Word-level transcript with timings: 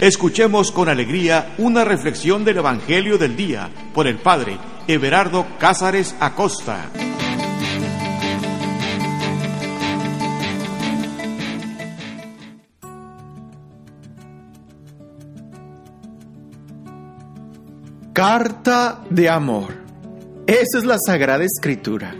Escuchemos 0.00 0.70
con 0.70 0.88
alegría 0.88 1.54
una 1.58 1.84
reflexión 1.84 2.44
del 2.44 2.58
Evangelio 2.58 3.18
del 3.18 3.34
Día 3.34 3.68
por 3.92 4.06
el 4.06 4.18
Padre 4.18 4.56
Everardo 4.86 5.44
Cázares 5.58 6.14
Acosta. 6.20 6.88
Carta 18.12 19.00
de 19.10 19.28
amor. 19.28 19.74
Esa 20.46 20.78
es 20.78 20.84
la 20.84 20.98
Sagrada 21.04 21.42
Escritura. 21.42 22.14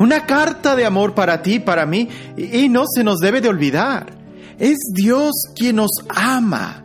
Una 0.00 0.26
carta 0.26 0.74
de 0.74 0.84
amor 0.84 1.14
para 1.14 1.40
ti, 1.40 1.60
para 1.60 1.86
mí, 1.86 2.08
y 2.36 2.68
no 2.68 2.82
se 2.92 3.04
nos 3.04 3.20
debe 3.20 3.40
de 3.40 3.48
olvidar. 3.48 4.12
Es 4.58 4.78
Dios 4.92 5.32
quien 5.54 5.76
nos 5.76 5.90
ama 6.08 6.81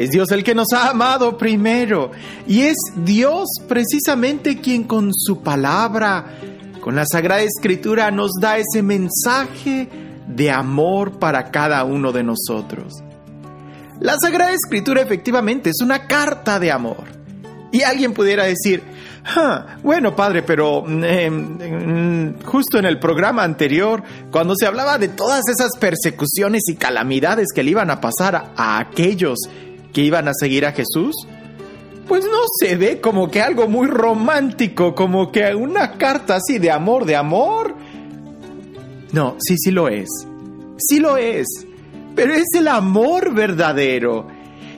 es 0.00 0.08
Dios 0.08 0.30
el 0.30 0.42
que 0.42 0.54
nos 0.54 0.68
ha 0.72 0.88
amado 0.88 1.36
primero. 1.36 2.10
Y 2.48 2.62
es 2.62 2.78
Dios 2.96 3.50
precisamente 3.68 4.58
quien 4.58 4.84
con 4.84 5.12
su 5.12 5.42
palabra, 5.42 6.38
con 6.80 6.96
la 6.96 7.04
Sagrada 7.04 7.42
Escritura, 7.42 8.10
nos 8.10 8.30
da 8.40 8.56
ese 8.56 8.82
mensaje 8.82 9.90
de 10.26 10.50
amor 10.50 11.18
para 11.18 11.50
cada 11.50 11.84
uno 11.84 12.12
de 12.12 12.22
nosotros. 12.22 12.94
La 14.00 14.16
Sagrada 14.18 14.52
Escritura 14.52 15.02
efectivamente 15.02 15.68
es 15.68 15.82
una 15.82 16.06
carta 16.06 16.58
de 16.58 16.72
amor. 16.72 17.04
Y 17.70 17.82
alguien 17.82 18.14
pudiera 18.14 18.44
decir, 18.44 18.82
bueno 19.82 20.16
padre, 20.16 20.42
pero 20.42 20.82
em, 20.88 22.40
justo 22.42 22.78
en 22.78 22.86
el 22.86 22.98
programa 22.98 23.44
anterior, 23.44 24.02
cuando 24.30 24.54
se 24.58 24.66
hablaba 24.66 24.96
de 24.96 25.08
todas 25.08 25.42
esas 25.46 25.76
persecuciones 25.78 26.62
y 26.68 26.76
calamidades 26.76 27.48
que 27.54 27.62
le 27.62 27.72
iban 27.72 27.90
a 27.90 28.00
pasar 28.00 28.52
a 28.56 28.78
aquellos 28.78 29.38
que 29.92 30.02
iban 30.02 30.28
a 30.28 30.32
seguir 30.34 30.66
a 30.66 30.72
Jesús, 30.72 31.14
pues 32.08 32.24
no 32.24 32.40
se 32.58 32.76
ve 32.76 33.00
como 33.00 33.30
que 33.30 33.40
algo 33.40 33.68
muy 33.68 33.86
romántico, 33.86 34.94
como 34.94 35.30
que 35.30 35.54
una 35.54 35.92
carta 35.92 36.36
así 36.36 36.58
de 36.58 36.70
amor, 36.70 37.04
de 37.04 37.16
amor. 37.16 37.76
No, 39.12 39.36
sí, 39.38 39.56
sí 39.56 39.70
lo 39.70 39.88
es. 39.88 40.08
Sí 40.76 40.98
lo 40.98 41.16
es. 41.16 41.46
Pero 42.16 42.34
es 42.34 42.48
el 42.56 42.66
amor 42.68 43.32
verdadero. 43.32 44.26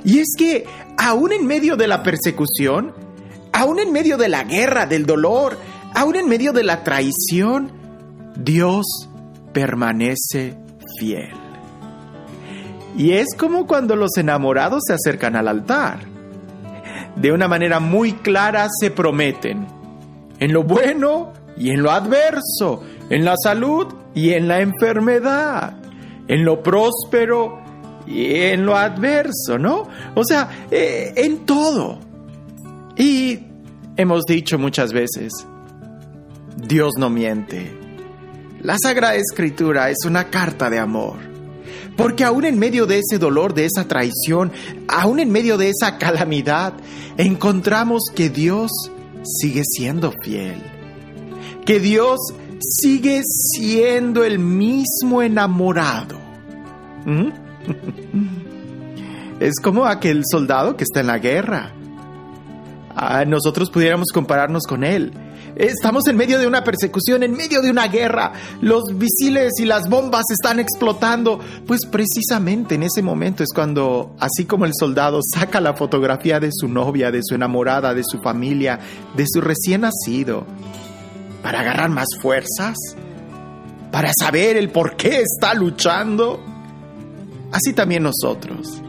Y 0.05 0.19
es 0.19 0.35
que 0.37 0.67
aún 0.99 1.33
en 1.33 1.47
medio 1.47 1.77
de 1.77 1.89
la 1.89 2.03
persecución, 2.03 2.93
aún 3.53 3.79
en 3.79 3.93
medio 3.93 4.19
de 4.19 4.29
la 4.29 4.45
guerra, 4.45 4.85
del 4.87 5.07
dolor, 5.07 5.59
aún 5.95 6.17
en 6.17 6.29
medio 6.29 6.53
de 6.53 6.65
la 6.65 6.85
traición, 6.85 7.73
Dios 8.37 9.09
permanece 9.53 10.57
fiel. 10.99 11.42
Y 12.97 13.13
es 13.13 13.29
como 13.37 13.67
cuando 13.67 13.97
los 13.97 14.17
enamorados 14.17 14.83
se 14.87 14.93
acercan 14.93 15.37
al 15.37 15.49
altar. 15.49 16.01
De 17.17 17.33
una 17.33 17.49
manera 17.49 17.81
muy 17.81 18.13
clara 18.13 18.69
se 18.81 18.91
prometen, 18.91 19.67
en 20.39 20.53
lo 20.53 20.63
bueno 20.63 21.33
y 21.57 21.71
en 21.71 21.83
lo 21.83 21.91
adverso, 21.91 22.83
en 23.11 23.25
la 23.25 23.35
salud 23.43 23.87
y 24.15 24.31
en 24.31 24.49
la 24.49 24.61
enfermedad, 24.61 25.75
en 26.29 26.45
lo 26.45 26.63
próspero 26.63 27.61
y 28.07 28.35
en 28.35 28.65
lo 28.65 28.77
adverso, 28.77 29.59
¿no? 29.59 29.89
O 30.15 30.25
sea, 30.25 30.67
eh, 30.71 31.13
en 31.17 31.45
todo. 31.45 31.99
Y 32.97 33.41
hemos 33.97 34.25
dicho 34.25 34.59
muchas 34.59 34.93
veces, 34.93 35.33
Dios 36.57 36.93
no 36.99 37.11
miente. 37.11 37.79
La 38.63 38.77
Sagrada 38.83 39.17
Escritura 39.17 39.91
es 39.91 40.05
una 40.07 40.31
carta 40.31 40.71
de 40.71 40.79
amor 40.79 41.32
porque 41.97 42.25
aún 42.25 42.45
en 42.45 42.59
medio 42.59 42.87
de 42.87 43.01
ese 43.01 43.19
dolor, 43.19 43.55
de 43.55 43.67
esa 43.67 43.87
traición, 43.87 44.53
aún 44.89 45.21
en 45.21 45.31
medio 45.31 45.59
de 45.59 45.71
esa 45.71 45.99
calamidad, 45.99 46.75
encontramos 47.17 48.05
que 48.15 48.31
Dios 48.31 48.71
sigue 49.23 49.63
siendo 49.65 50.13
fiel. 50.23 50.63
Que 51.65 51.81
Dios 51.81 52.19
sigue 52.61 53.23
siendo 53.25 54.25
el 54.25 54.39
mismo 54.39 55.23
enamorado. 55.23 56.19
¿Mm? 57.05 57.29
Es 59.41 59.59
como 59.61 59.87
aquel 59.87 60.23
soldado 60.25 60.77
que 60.77 60.85
está 60.85 61.01
en 61.01 61.09
la 61.09 61.19
guerra. 61.19 61.73
Ah, 62.95 63.25
nosotros 63.25 63.71
pudiéramos 63.71 64.13
compararnos 64.15 64.69
con 64.69 64.85
él. 64.85 65.13
Estamos 65.57 66.07
en 66.07 66.17
medio 66.17 66.39
de 66.39 66.47
una 66.47 66.65
persecución, 66.65 67.23
en 67.23 67.33
medio 67.33 67.61
de 67.61 67.71
una 67.71 67.87
guerra. 67.89 68.33
Los 68.61 68.93
misiles 68.93 69.53
y 69.59 69.65
las 69.65 69.89
bombas 69.89 70.25
están 70.31 70.59
explotando. 70.59 71.39
Pues 71.67 71.81
precisamente 71.91 72.75
en 72.75 72.85
ese 72.85 73.03
momento 73.03 73.43
es 73.43 73.51
cuando, 73.55 74.17
así 74.19 74.45
como 74.47 74.65
el 74.65 74.73
soldado 74.79 75.21
saca 75.23 75.61
la 75.61 75.75
fotografía 75.75 76.41
de 76.41 76.51
su 76.53 76.69
novia, 76.69 77.11
de 77.11 77.21
su 77.23 77.35
enamorada, 77.35 77.95
de 77.95 78.03
su 78.05 78.19
familia, 78.19 78.79
de 79.15 79.25
su 79.27 79.41
recién 79.41 79.83
nacido, 79.83 80.47
para 81.43 81.61
agarrar 81.61 81.91
más 81.91 82.09
fuerzas, 82.21 82.77
para 83.91 84.11
saber 84.19 84.57
el 84.57 84.71
por 84.71 84.97
qué 84.97 85.21
está 85.21 85.55
luchando, 85.55 86.41
así 87.53 87.73
también 87.75 88.05
nosotros 88.05 88.83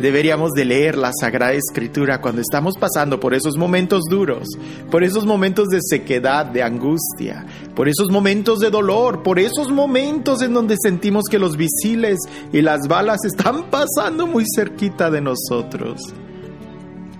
deberíamos 0.00 0.52
de 0.52 0.64
leer 0.64 0.96
la 0.96 1.12
Sagrada 1.18 1.52
Escritura 1.52 2.20
cuando 2.20 2.40
estamos 2.40 2.74
pasando 2.78 3.20
por 3.20 3.34
esos 3.34 3.56
momentos 3.56 4.04
duros, 4.08 4.48
por 4.90 5.04
esos 5.04 5.24
momentos 5.24 5.68
de 5.68 5.80
sequedad, 5.82 6.46
de 6.46 6.62
angustia, 6.62 7.46
por 7.74 7.88
esos 7.88 8.10
momentos 8.10 8.58
de 8.58 8.70
dolor, 8.70 9.22
por 9.22 9.38
esos 9.38 9.70
momentos 9.70 10.42
en 10.42 10.52
donde 10.54 10.76
sentimos 10.80 11.24
que 11.30 11.38
los 11.38 11.56
visiles 11.56 12.18
y 12.52 12.62
las 12.62 12.88
balas 12.88 13.24
están 13.24 13.64
pasando 13.70 14.26
muy 14.26 14.44
cerquita 14.54 15.10
de 15.10 15.20
nosotros. 15.20 16.00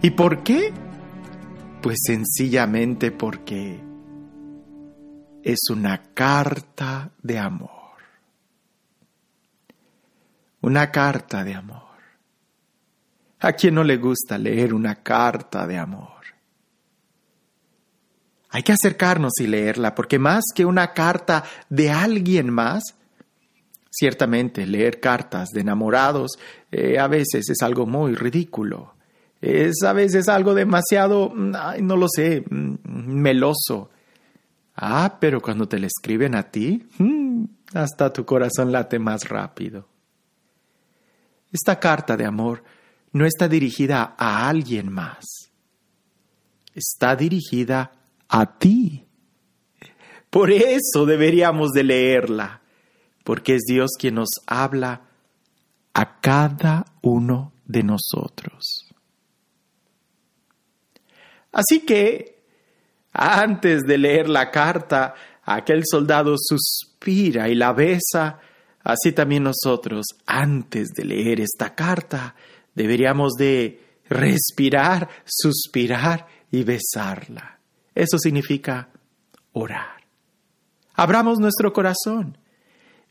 ¿Y 0.03 0.11
por 0.11 0.43
qué? 0.43 0.73
Pues 1.81 1.99
sencillamente 2.05 3.11
porque 3.11 3.81
es 5.43 5.61
una 5.71 6.03
carta 6.15 7.11
de 7.23 7.39
amor. 7.39 7.71
Una 10.61 10.91
carta 10.91 11.45
de 11.45 11.55
amor. 11.55 11.84
¿A 13.45 13.53
quién 13.53 13.75
no 13.75 13.85
le 13.85 13.99
gusta 13.99 14.39
leer 14.39 14.73
una 14.73 15.03
carta 15.03 15.67
de 15.67 15.77
amor? 15.77 16.09
Hay 18.49 18.63
que 18.63 18.73
acercarnos 18.73 19.33
y 19.39 19.47
leerla, 19.47 19.95
porque 19.95 20.19
más 20.19 20.45
que 20.55 20.65
una 20.65 20.95
carta 20.95 21.45
de 21.69 21.91
alguien 21.91 22.49
más, 22.49 22.83
ciertamente 23.91 24.67
leer 24.67 24.99
cartas 24.99 25.51
de 25.51 25.61
enamorados 25.61 26.39
eh, 26.73 26.99
a 26.99 27.07
veces 27.07 27.51
es 27.51 27.61
algo 27.61 27.85
muy 27.85 28.15
ridículo. 28.15 28.95
Es 29.43 29.83
a 29.83 29.93
veces 29.93 30.31
algo 30.31 30.55
demasiado, 30.55 31.31
no 31.35 31.97
lo 31.97 32.07
sé, 32.09 32.45
mm, 32.49 32.77
meloso. 32.83 33.91
Ah, 34.75 35.19
pero 35.21 35.43
cuando 35.43 35.69
te 35.69 35.79
la 35.79 35.87
escriben 35.87 36.35
a 36.35 36.45
ti, 36.45 36.83
mm, 36.97 37.45
hasta 37.75 38.11
tu 38.11 38.25
corazón 38.25 38.73
late 38.73 38.99
más 38.99 39.29
rápido. 39.29 39.87
Esta 41.53 41.79
carta 41.79 42.17
de 42.17 42.25
amor 42.25 42.65
no 43.15 43.25
está 43.27 43.49
dirigida 43.49 44.17
a 44.19 44.49
alguien 44.49 44.93
más. 44.93 45.25
Está 46.75 47.15
dirigida 47.15 47.93
a 48.29 48.59
ti. 48.59 49.07
Por 50.29 50.51
eso 50.51 51.07
deberíamos 51.07 51.71
de 51.71 51.85
leerla, 51.85 52.61
porque 53.23 53.55
es 53.55 53.63
Dios 53.69 53.93
quien 53.97 54.17
nos 54.17 54.31
habla 54.49 55.03
a 55.95 56.21
cada 56.21 56.87
uno 57.03 57.53
de 57.65 57.85
nosotros. 57.85 58.93
Así 61.53 61.87
que, 61.87 62.43
antes 63.13 63.83
de 63.83 63.97
leer 63.97 64.29
la 64.29 64.51
carta, 64.51 65.15
aquel 65.45 65.85
soldado 65.89 66.35
suspira 66.37 67.49
y 67.49 67.55
la 67.55 67.73
besa, 67.73 68.41
así 68.83 69.13
también 69.13 69.45
nosotros, 69.45 70.05
antes 70.27 70.89
de 70.89 71.05
leer 71.05 71.41
esta 71.41 71.77
carta, 71.77 72.35
deberíamos 72.75 73.33
de 73.35 73.81
respirar, 74.09 75.09
suspirar 75.25 76.27
y 76.51 76.65
besarla. 76.65 77.61
Eso 77.95 78.19
significa 78.19 78.91
orar. 79.53 80.05
Abramos 80.95 81.39
nuestro 81.39 81.73
corazón 81.73 82.39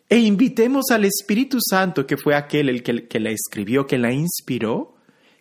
e 0.10 0.20
invitemos 0.20 0.92
al 0.92 1.06
Espíritu 1.06 1.60
Santo, 1.62 2.06
que 2.06 2.18
fue 2.18 2.36
aquel 2.36 2.70
el 2.70 2.84
que, 2.84 3.08
que 3.08 3.20
la 3.20 3.32
escribió, 3.32 3.88
que 3.88 3.98
la 3.98 4.12
inspiró, 4.12 4.96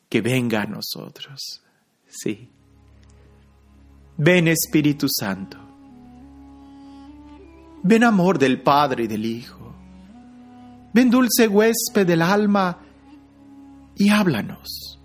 que 0.08 0.20
venga 0.20 0.62
a 0.62 0.66
nosotros. 0.66 1.62
Sí. 2.08 2.48
Ven 4.16 4.48
Espíritu 4.48 5.06
Santo. 5.08 5.58
Ven 7.82 8.04
amor 8.04 8.38
del 8.38 8.60
Padre 8.60 9.04
y 9.04 9.06
del 9.08 9.26
Hijo. 9.26 9.74
Ven 10.92 11.10
dulce 11.10 11.48
huésped 11.48 12.06
del 12.06 12.22
alma 12.22 12.81
y 13.96 14.10
háblanos. 14.10 14.98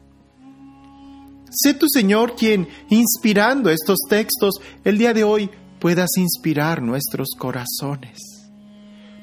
Sé 1.50 1.74
tu 1.74 1.88
Señor 1.88 2.36
quien, 2.36 2.68
inspirando 2.89 3.69
estos 3.69 3.98
textos, 4.10 4.56
el 4.84 4.98
día 4.98 5.13
de 5.13 5.24
hoy 5.24 5.50
puedas 5.80 6.10
inspirar 6.18 6.81
nuestros 6.81 7.30
corazones 7.38 8.19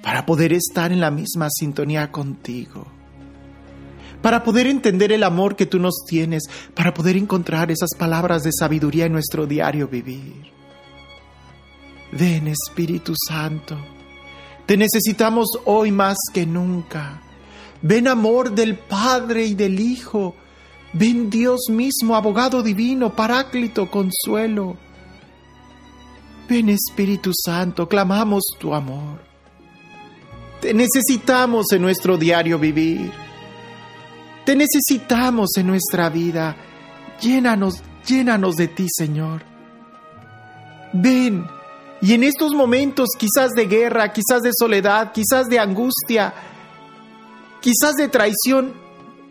para 0.02 0.26
poder 0.26 0.52
estar 0.52 0.92
en 0.92 1.00
la 1.00 1.10
misma 1.10 1.48
sintonía 1.50 2.10
contigo, 2.10 2.86
para 4.20 4.42
poder 4.42 4.66
entender 4.66 5.12
el 5.12 5.22
amor 5.22 5.54
que 5.54 5.66
tú 5.66 5.78
nos 5.78 6.04
tienes, 6.06 6.44
para 6.74 6.92
poder 6.92 7.16
encontrar 7.16 7.70
esas 7.70 7.90
palabras 7.98 8.42
de 8.42 8.50
sabiduría 8.52 9.06
en 9.06 9.12
nuestro 9.12 9.46
diario 9.46 9.88
vivir. 9.88 10.52
Ven 12.12 12.48
Espíritu 12.48 13.14
Santo, 13.28 13.76
te 14.66 14.76
necesitamos 14.76 15.48
hoy 15.64 15.90
más 15.90 16.16
que 16.32 16.46
nunca. 16.46 17.23
Ven 17.86 18.08
amor 18.08 18.52
del 18.52 18.78
Padre 18.78 19.44
y 19.44 19.54
del 19.54 19.78
Hijo. 19.78 20.34
Ven 20.94 21.28
Dios 21.28 21.66
mismo, 21.68 22.16
abogado 22.16 22.62
divino, 22.62 23.14
paráclito, 23.14 23.90
consuelo. 23.90 24.78
Ven 26.48 26.70
Espíritu 26.70 27.32
Santo, 27.34 27.86
clamamos 27.86 28.42
tu 28.58 28.72
amor. 28.72 29.20
Te 30.62 30.72
necesitamos 30.72 31.72
en 31.72 31.82
nuestro 31.82 32.16
diario 32.16 32.58
vivir. 32.58 33.12
Te 34.46 34.56
necesitamos 34.56 35.50
en 35.58 35.66
nuestra 35.66 36.08
vida. 36.08 36.56
Llénanos, 37.20 37.82
llénanos 38.06 38.56
de 38.56 38.68
ti, 38.68 38.86
Señor. 38.88 39.42
Ven. 40.94 41.46
Y 42.00 42.14
en 42.14 42.24
estos 42.24 42.54
momentos 42.54 43.10
quizás 43.18 43.50
de 43.50 43.66
guerra, 43.66 44.10
quizás 44.10 44.40
de 44.40 44.52
soledad, 44.58 45.12
quizás 45.12 45.48
de 45.48 45.58
angustia, 45.58 46.32
quizás 47.64 47.94
de 47.94 48.08
traición, 48.08 48.74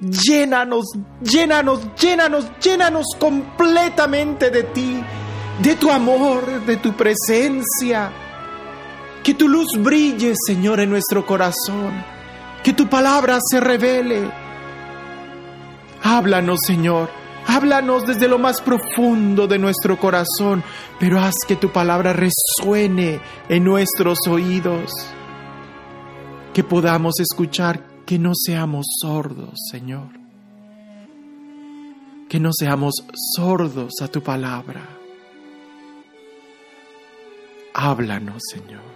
llénanos, 0.01 0.85
llénanos, 1.21 1.81
llénanos, 1.95 2.47
llénanos 2.59 3.05
completamente 3.19 4.49
de 4.49 4.63
ti, 4.63 4.99
de 5.61 5.75
tu 5.75 5.91
amor, 5.91 6.65
de 6.65 6.77
tu 6.77 6.93
presencia. 6.93 8.11
Que 9.23 9.35
tu 9.35 9.47
luz 9.47 9.67
brille, 9.77 10.33
Señor, 10.47 10.79
en 10.79 10.89
nuestro 10.89 11.27
corazón. 11.27 11.93
Que 12.63 12.73
tu 12.73 12.89
palabra 12.89 13.37
se 13.39 13.59
revele. 13.59 14.31
Háblanos, 16.01 16.59
Señor. 16.65 17.09
Háblanos 17.45 18.07
desde 18.07 18.27
lo 18.27 18.39
más 18.39 18.61
profundo 18.61 19.45
de 19.47 19.59
nuestro 19.59 19.99
corazón, 19.99 20.63
pero 20.99 21.19
haz 21.19 21.35
que 21.47 21.55
tu 21.55 21.71
palabra 21.71 22.13
resuene 22.13 23.21
en 23.47 23.63
nuestros 23.63 24.17
oídos. 24.27 24.91
Que 26.53 26.63
podamos 26.63 27.19
escuchar, 27.19 27.92
que 28.05 28.19
no 28.19 28.33
seamos 28.35 28.85
sordos, 29.01 29.59
Señor. 29.71 30.09
Que 32.29 32.39
no 32.39 32.51
seamos 32.51 32.95
sordos 33.35 33.93
a 34.01 34.07
tu 34.07 34.21
palabra. 34.21 34.87
Háblanos, 37.73 38.41
Señor. 38.51 38.93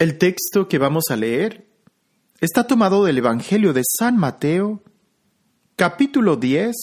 El 0.00 0.16
texto 0.16 0.66
que 0.66 0.78
vamos 0.78 1.04
a 1.10 1.16
leer 1.16 1.66
está 2.40 2.66
tomado 2.66 3.04
del 3.04 3.18
Evangelio 3.18 3.74
de 3.74 3.82
San 3.84 4.16
Mateo, 4.16 4.82
capítulo 5.80 6.36
10, 6.36 6.76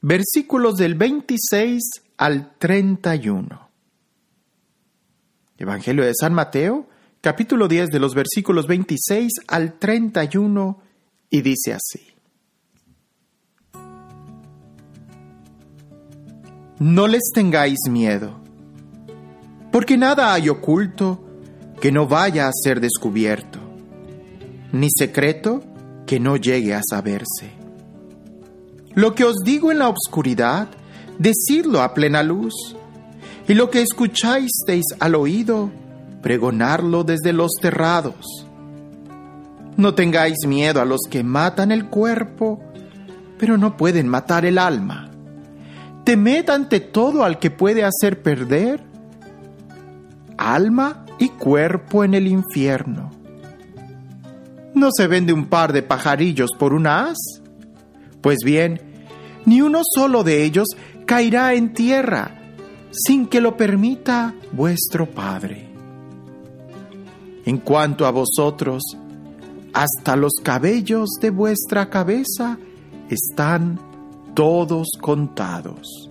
versículos 0.00 0.76
del 0.76 0.94
26 0.94 1.82
al 2.16 2.56
31. 2.56 3.68
Evangelio 5.58 6.02
de 6.02 6.14
San 6.18 6.32
Mateo, 6.32 6.88
capítulo 7.20 7.68
10 7.68 7.90
de 7.90 7.98
los 7.98 8.14
versículos 8.14 8.66
26 8.66 9.30
al 9.48 9.78
31, 9.78 10.80
y 11.28 11.42
dice 11.42 11.74
así. 11.74 12.06
No 16.78 17.08
les 17.08 17.24
tengáis 17.34 17.80
miedo, 17.90 18.40
porque 19.70 19.98
nada 19.98 20.32
hay 20.32 20.48
oculto 20.48 21.22
que 21.82 21.92
no 21.92 22.06
vaya 22.06 22.48
a 22.48 22.52
ser 22.54 22.80
descubierto, 22.80 23.58
ni 24.72 24.88
secreto 24.90 25.62
que 26.06 26.18
no 26.18 26.38
llegue 26.38 26.72
a 26.72 26.80
saberse. 26.82 27.65
Lo 28.96 29.14
que 29.14 29.24
os 29.24 29.36
digo 29.44 29.70
en 29.70 29.78
la 29.78 29.90
oscuridad, 29.90 30.68
decidlo 31.18 31.82
a 31.82 31.92
plena 31.92 32.22
luz, 32.22 32.54
y 33.46 33.52
lo 33.52 33.68
que 33.68 33.82
escucháis 33.82 34.50
al 34.98 35.14
oído, 35.14 35.70
pregonarlo 36.22 37.04
desde 37.04 37.34
los 37.34 37.52
terrados. 37.60 38.46
No 39.76 39.94
tengáis 39.94 40.38
miedo 40.46 40.80
a 40.80 40.86
los 40.86 41.02
que 41.10 41.22
matan 41.22 41.72
el 41.72 41.90
cuerpo, 41.90 42.62
pero 43.38 43.58
no 43.58 43.76
pueden 43.76 44.08
matar 44.08 44.46
el 44.46 44.56
alma. 44.56 45.10
Temed 46.04 46.48
ante 46.48 46.80
todo 46.80 47.22
al 47.22 47.38
que 47.38 47.50
puede 47.50 47.84
hacer 47.84 48.22
perder 48.22 48.82
alma 50.38 51.04
y 51.18 51.28
cuerpo 51.28 52.02
en 52.02 52.14
el 52.14 52.26
infierno. 52.26 53.10
¿No 54.74 54.88
se 54.90 55.06
vende 55.06 55.34
un 55.34 55.44
par 55.44 55.74
de 55.74 55.82
pajarillos 55.82 56.52
por 56.58 56.72
un 56.72 56.86
as? 56.86 57.18
Pues 58.22 58.38
bien, 58.44 58.80
ni 59.46 59.62
uno 59.62 59.80
solo 59.94 60.22
de 60.22 60.44
ellos 60.44 60.68
caerá 61.06 61.54
en 61.54 61.72
tierra 61.72 62.38
sin 62.90 63.26
que 63.26 63.40
lo 63.40 63.56
permita 63.56 64.34
vuestro 64.52 65.06
Padre. 65.06 65.68
En 67.44 67.58
cuanto 67.58 68.06
a 68.06 68.10
vosotros, 68.10 68.82
hasta 69.72 70.16
los 70.16 70.32
cabellos 70.42 71.10
de 71.20 71.30
vuestra 71.30 71.88
cabeza 71.88 72.58
están 73.08 73.78
todos 74.34 74.88
contados. 75.00 76.10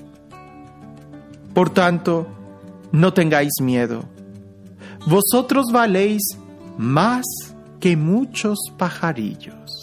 Por 1.53 1.69
tanto, 1.69 2.27
no 2.91 3.13
tengáis 3.13 3.53
miedo 3.61 4.15
vosotros 5.05 5.67
valéis 5.71 6.21
más 6.77 7.25
que 7.79 7.95
muchos 7.95 8.57
pajarillos. 8.77 9.74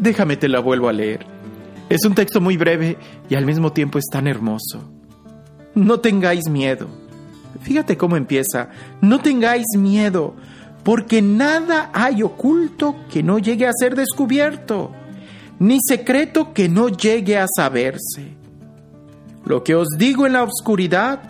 Déjame 0.00 0.38
te 0.38 0.48
la 0.48 0.60
vuelvo 0.60 0.88
a 0.88 0.94
leer. 0.94 1.26
Es 1.90 2.06
un 2.06 2.14
texto 2.14 2.40
muy 2.40 2.56
breve 2.56 2.96
y 3.28 3.34
al 3.34 3.44
mismo 3.44 3.72
tiempo 3.72 3.98
es 3.98 4.06
tan 4.10 4.26
hermoso. 4.26 4.90
No 5.74 6.00
tengáis 6.00 6.48
miedo. 6.48 6.88
Fíjate 7.60 7.98
cómo 7.98 8.16
empieza. 8.16 8.70
No 9.02 9.20
tengáis 9.20 9.66
miedo, 9.76 10.34
porque 10.84 11.20
nada 11.20 11.90
hay 11.92 12.22
oculto 12.22 12.96
que 13.12 13.22
no 13.22 13.38
llegue 13.38 13.66
a 13.66 13.72
ser 13.78 13.94
descubierto, 13.94 14.90
ni 15.58 15.78
secreto 15.86 16.54
que 16.54 16.70
no 16.70 16.88
llegue 16.88 17.36
a 17.36 17.46
saberse. 17.54 18.34
Lo 19.44 19.62
que 19.62 19.74
os 19.74 19.88
digo 19.98 20.26
en 20.26 20.32
la 20.32 20.44
oscuridad, 20.44 21.20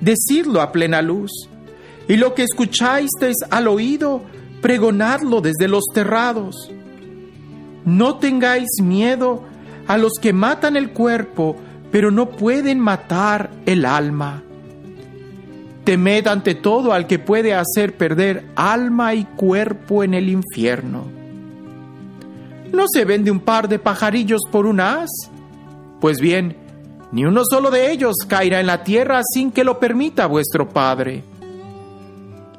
decidlo 0.00 0.62
a 0.62 0.72
plena 0.72 1.02
luz. 1.02 1.30
Y 2.08 2.16
lo 2.16 2.34
que 2.34 2.44
escucháis 2.44 3.10
al 3.50 3.68
oído, 3.68 4.22
pregonadlo 4.62 5.42
desde 5.42 5.68
los 5.68 5.84
terrados. 5.92 6.70
No 7.84 8.16
tengáis 8.16 8.68
miedo 8.82 9.42
a 9.86 9.98
los 9.98 10.12
que 10.20 10.32
matan 10.32 10.76
el 10.76 10.90
cuerpo, 10.90 11.56
pero 11.90 12.10
no 12.10 12.30
pueden 12.30 12.80
matar 12.80 13.50
el 13.66 13.84
alma. 13.84 14.42
Temed 15.84 16.26
ante 16.26 16.54
todo 16.54 16.92
al 16.92 17.06
que 17.06 17.18
puede 17.18 17.54
hacer 17.54 17.96
perder 17.96 18.46
alma 18.56 19.14
y 19.14 19.24
cuerpo 19.24 20.02
en 20.02 20.14
el 20.14 20.30
infierno. 20.30 21.04
¿No 22.72 22.86
se 22.92 23.04
vende 23.04 23.30
un 23.30 23.40
par 23.40 23.68
de 23.68 23.78
pajarillos 23.78 24.40
por 24.50 24.66
un 24.66 24.80
as? 24.80 25.10
Pues 26.00 26.18
bien, 26.18 26.56
ni 27.12 27.24
uno 27.24 27.42
solo 27.48 27.70
de 27.70 27.92
ellos 27.92 28.16
caerá 28.26 28.60
en 28.60 28.66
la 28.66 28.82
tierra 28.82 29.20
sin 29.22 29.52
que 29.52 29.62
lo 29.62 29.78
permita 29.78 30.26
vuestro 30.26 30.68
Padre. 30.68 31.22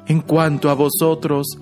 En 0.06 0.20
cuanto 0.20 0.70
a 0.70 0.74
vosotros, 0.74 1.58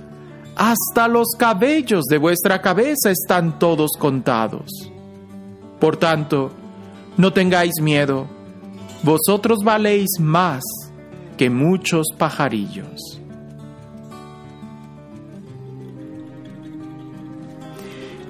hasta 0.56 1.08
los 1.08 1.28
cabellos 1.38 2.04
de 2.04 2.18
vuestra 2.18 2.60
cabeza 2.60 3.10
están 3.10 3.58
todos 3.58 3.92
contados. 3.98 4.70
Por 5.80 5.96
tanto, 5.96 6.50
no 7.16 7.32
tengáis 7.32 7.80
miedo, 7.80 8.26
vosotros 9.02 9.58
valéis 9.64 10.08
más 10.20 10.62
que 11.36 11.50
muchos 11.50 12.06
pajarillos. 12.16 13.20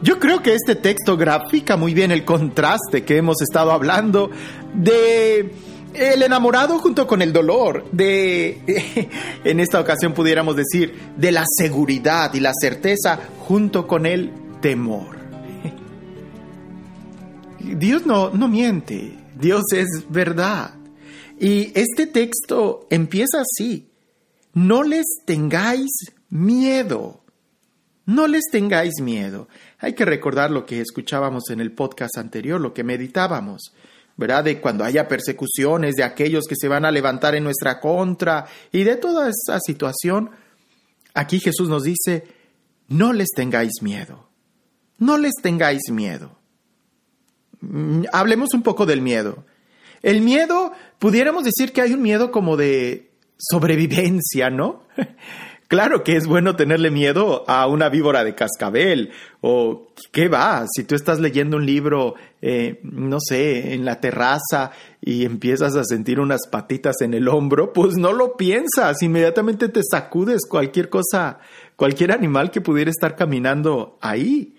Yo 0.02 0.19
creo 0.19 0.43
que 0.43 0.54
este 0.54 0.75
texto 0.75 1.16
grafica 1.16 1.78
muy 1.78 1.95
bien 1.95 2.12
el 2.12 2.26
contraste 2.26 3.04
que 3.04 3.16
hemos 3.16 3.40
estado 3.40 3.73
hablando 3.73 4.31
de 4.75 5.54
el 5.94 6.22
enamorado 6.22 6.78
junto 6.78 7.06
con 7.06 7.22
el 7.22 7.32
dolor, 7.32 7.84
de, 7.92 9.08
en 9.44 9.60
esta 9.60 9.80
ocasión 9.80 10.12
pudiéramos 10.12 10.56
decir, 10.56 10.94
de 11.16 11.32
la 11.32 11.44
seguridad 11.46 12.32
y 12.34 12.40
la 12.40 12.52
certeza 12.58 13.18
junto 13.38 13.86
con 13.86 14.06
el 14.06 14.32
temor. 14.60 15.16
Dios 17.60 18.06
no, 18.06 18.30
no 18.30 18.48
miente, 18.48 19.16
Dios 19.38 19.64
es 19.72 20.04
verdad. 20.08 20.74
Y 21.38 21.72
este 21.78 22.06
texto 22.06 22.86
empieza 22.90 23.40
así, 23.40 23.90
no 24.52 24.82
les 24.82 25.06
tengáis 25.24 25.90
miedo. 26.28 27.20
No 28.06 28.26
les 28.26 28.44
tengáis 28.52 29.00
miedo. 29.00 29.48
Hay 29.78 29.94
que 29.94 30.04
recordar 30.04 30.50
lo 30.50 30.66
que 30.66 30.80
escuchábamos 30.80 31.44
en 31.48 31.60
el 31.60 31.72
podcast 31.72 32.18
anterior, 32.18 32.60
lo 32.60 32.74
que 32.74 32.84
meditábamos. 32.84 33.72
¿Verdad? 34.16 34.44
De 34.44 34.61
cuando 34.61 34.85
haya 34.85 35.09
persecuciones, 35.09 35.94
de 35.94 36.04
aquellos 36.04 36.44
que 36.49 36.54
se 36.56 36.68
van 36.68 36.85
a 36.85 36.90
levantar 36.90 37.35
en 37.35 37.44
nuestra 37.44 37.80
contra 37.80 38.47
y 38.73 38.85
de 38.85 38.97
toda 38.97 39.28
esa 39.28 39.59
situación. 39.61 40.30
Aquí 41.14 41.40
Jesús 41.40 41.68
nos 41.68 41.85
dice, 41.85 42.25
no 42.88 43.12
les 43.12 43.28
tengáis 43.35 43.83
miedo, 43.83 44.28
no 44.99 45.18
les 45.18 45.35
tengáis 45.42 45.83
miedo. 45.90 46.37
Mm, 47.61 48.04
hablemos 48.12 48.54
un 48.54 48.62
poco 48.62 48.87
del 48.87 49.00
miedo. 49.00 49.44
El 50.02 50.21
miedo, 50.21 50.73
pudiéramos 50.99 51.44
decir 51.44 51.73
que 51.73 51.80
hay 51.80 51.94
un 51.94 52.02
miedo 52.02 52.30
como 52.30 52.56
de 52.56 53.11
sobrevivencia, 53.38 54.50
¿no? 54.50 54.83
Claro 55.68 56.04
que 56.04 56.16
es 56.16 56.26
bueno 56.26 56.56
tenerle 56.56 56.90
miedo 56.90 57.44
a 57.49 57.66
una 57.66 57.88
víbora 57.88 58.23
de 58.23 58.35
cascabel 58.35 59.12
o 59.40 59.88
qué 60.12 60.28
va, 60.28 60.66
si 60.71 60.85
tú 60.85 60.94
estás 60.94 61.21
leyendo 61.21 61.56
un 61.56 61.64
libro, 61.64 62.14
eh, 62.42 62.80
no 62.83 63.18
sé, 63.18 63.73
en 63.73 63.85
la 63.87 63.99
terraza 63.99 64.73
y 65.00 65.25
empiezas 65.25 65.75
a 65.75 65.85
sentir 65.85 66.21
unas 66.21 66.49
patitas 66.50 67.00
en 67.00 67.14
el 67.14 67.28
hombro, 67.28 67.73
pues 67.73 67.94
no 67.97 68.12
lo 68.12 68.37
piensas, 68.37 69.02
inmediatamente 69.02 69.68
te 69.68 69.80
sacudes 69.83 70.42
cualquier 70.49 70.90
cosa, 70.90 71.38
cualquier 71.76 72.12
animal 72.12 72.50
que 72.50 72.61
pudiera 72.61 72.90
estar 72.90 73.16
caminando 73.16 73.99
ahí. 74.02 74.54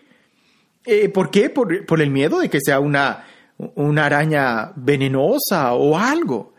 Eh, 0.85 1.09
¿Por 1.09 1.29
qué? 1.29 1.51
Por, 1.51 1.85
por 1.85 2.01
el 2.01 2.09
miedo 2.09 2.39
de 2.39 2.49
que 2.49 2.59
sea 2.61 2.79
una, 2.79 3.25
una 3.57 4.05
araña 4.07 4.71
venenosa 4.75 5.73
o 5.73 5.97
algo. 5.97 6.55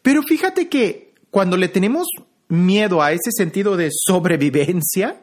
Pero 0.00 0.22
fíjate 0.22 0.68
que 0.68 1.12
cuando 1.30 1.58
le 1.58 1.68
tenemos 1.68 2.06
miedo 2.50 3.02
a 3.02 3.12
ese 3.12 3.30
sentido 3.36 3.76
de 3.76 3.90
sobrevivencia, 3.92 5.22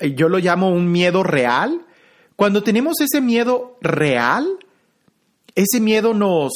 yo 0.00 0.28
lo 0.28 0.38
llamo 0.38 0.68
un 0.68 0.90
miedo 0.90 1.22
real, 1.22 1.86
cuando 2.36 2.62
tenemos 2.62 3.00
ese 3.00 3.20
miedo 3.20 3.76
real, 3.80 4.58
ese 5.54 5.80
miedo 5.80 6.14
nos, 6.14 6.52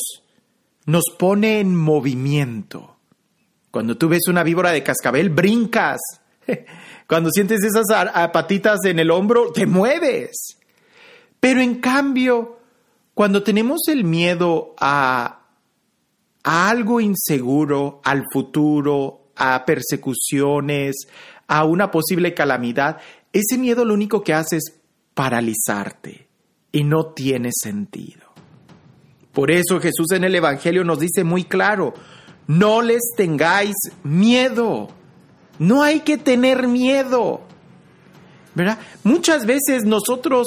nos 0.86 1.04
pone 1.18 1.60
en 1.60 1.76
movimiento. 1.76 2.96
Cuando 3.70 3.96
tú 3.96 4.08
ves 4.08 4.22
una 4.28 4.42
víbora 4.42 4.70
de 4.70 4.82
cascabel, 4.82 5.30
brincas. 5.30 6.00
Cuando 7.06 7.30
sientes 7.30 7.62
esas 7.62 7.86
patitas 8.32 8.84
en 8.84 8.98
el 8.98 9.10
hombro, 9.10 9.52
te 9.52 9.66
mueves. 9.66 10.58
Pero 11.38 11.60
en 11.60 11.76
cambio, 11.76 12.58
cuando 13.14 13.44
tenemos 13.44 13.82
el 13.86 14.02
miedo 14.02 14.74
a, 14.80 15.42
a 16.42 16.68
algo 16.68 17.00
inseguro, 17.00 18.00
al 18.02 18.24
futuro, 18.32 19.25
a 19.36 19.64
persecuciones, 19.64 20.96
a 21.46 21.64
una 21.64 21.90
posible 21.90 22.34
calamidad, 22.34 22.98
ese 23.32 23.58
miedo 23.58 23.84
lo 23.84 23.94
único 23.94 24.22
que 24.22 24.34
hace 24.34 24.56
es 24.56 24.74
paralizarte 25.14 26.28
y 26.72 26.84
no 26.84 27.06
tiene 27.06 27.50
sentido. 27.52 28.26
Por 29.32 29.50
eso 29.50 29.80
Jesús 29.80 30.12
en 30.12 30.24
el 30.24 30.34
Evangelio 30.34 30.82
nos 30.84 30.98
dice 30.98 31.22
muy 31.22 31.44
claro, 31.44 31.94
no 32.46 32.80
les 32.80 33.02
tengáis 33.16 33.74
miedo. 34.02 34.88
No 35.58 35.82
hay 35.82 36.00
que 36.00 36.16
tener 36.16 36.68
miedo. 36.68 37.42
¿Verdad? 38.54 38.78
Muchas 39.04 39.44
veces 39.44 39.84
nosotros 39.84 40.46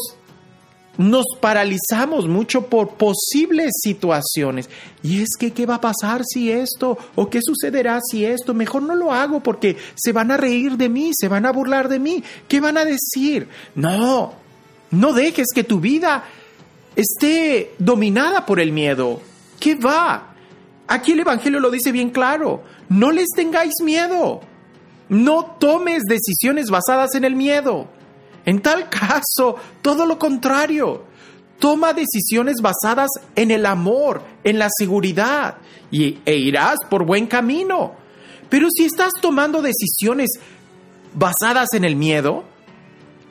nos 0.97 1.25
paralizamos 1.39 2.27
mucho 2.27 2.67
por 2.67 2.95
posibles 2.95 3.71
situaciones. 3.81 4.69
Y 5.01 5.21
es 5.21 5.29
que, 5.39 5.51
¿qué 5.51 5.65
va 5.65 5.75
a 5.75 5.81
pasar 5.81 6.23
si 6.25 6.51
esto? 6.51 6.97
¿O 7.15 7.29
qué 7.29 7.39
sucederá 7.41 7.99
si 8.01 8.25
esto? 8.25 8.53
Mejor 8.53 8.83
no 8.83 8.95
lo 8.95 9.13
hago 9.13 9.41
porque 9.41 9.77
se 9.95 10.11
van 10.11 10.31
a 10.31 10.37
reír 10.37 10.75
de 10.75 10.89
mí, 10.89 11.11
se 11.13 11.29
van 11.29 11.45
a 11.45 11.51
burlar 11.51 11.87
de 11.87 11.99
mí. 11.99 12.23
¿Qué 12.47 12.59
van 12.59 12.77
a 12.77 12.85
decir? 12.85 13.47
No, 13.75 14.33
no 14.91 15.13
dejes 15.13 15.47
que 15.55 15.63
tu 15.63 15.79
vida 15.79 16.25
esté 16.95 17.73
dominada 17.79 18.45
por 18.45 18.59
el 18.59 18.71
miedo. 18.73 19.21
¿Qué 19.59 19.75
va? 19.75 20.33
Aquí 20.87 21.13
el 21.13 21.21
Evangelio 21.21 21.59
lo 21.59 21.71
dice 21.71 21.91
bien 21.91 22.09
claro. 22.09 22.63
No 22.89 23.11
les 23.11 23.29
tengáis 23.35 23.73
miedo. 23.83 24.41
No 25.07 25.55
tomes 25.59 26.03
decisiones 26.03 26.69
basadas 26.69 27.15
en 27.15 27.23
el 27.23 27.35
miedo. 27.35 27.87
En 28.45 28.61
tal 28.61 28.89
caso, 28.89 29.55
todo 29.81 30.05
lo 30.05 30.17
contrario. 30.17 31.03
Toma 31.59 31.93
decisiones 31.93 32.61
basadas 32.61 33.09
en 33.35 33.51
el 33.51 33.65
amor, 33.65 34.23
en 34.43 34.59
la 34.59 34.69
seguridad, 34.77 35.57
y, 35.91 36.19
e 36.25 36.35
irás 36.37 36.77
por 36.89 37.05
buen 37.05 37.27
camino. 37.27 37.93
Pero 38.49 38.67
si 38.75 38.85
estás 38.85 39.11
tomando 39.21 39.61
decisiones 39.61 40.29
basadas 41.13 41.73
en 41.73 41.83
el 41.83 41.95
miedo, 41.95 42.43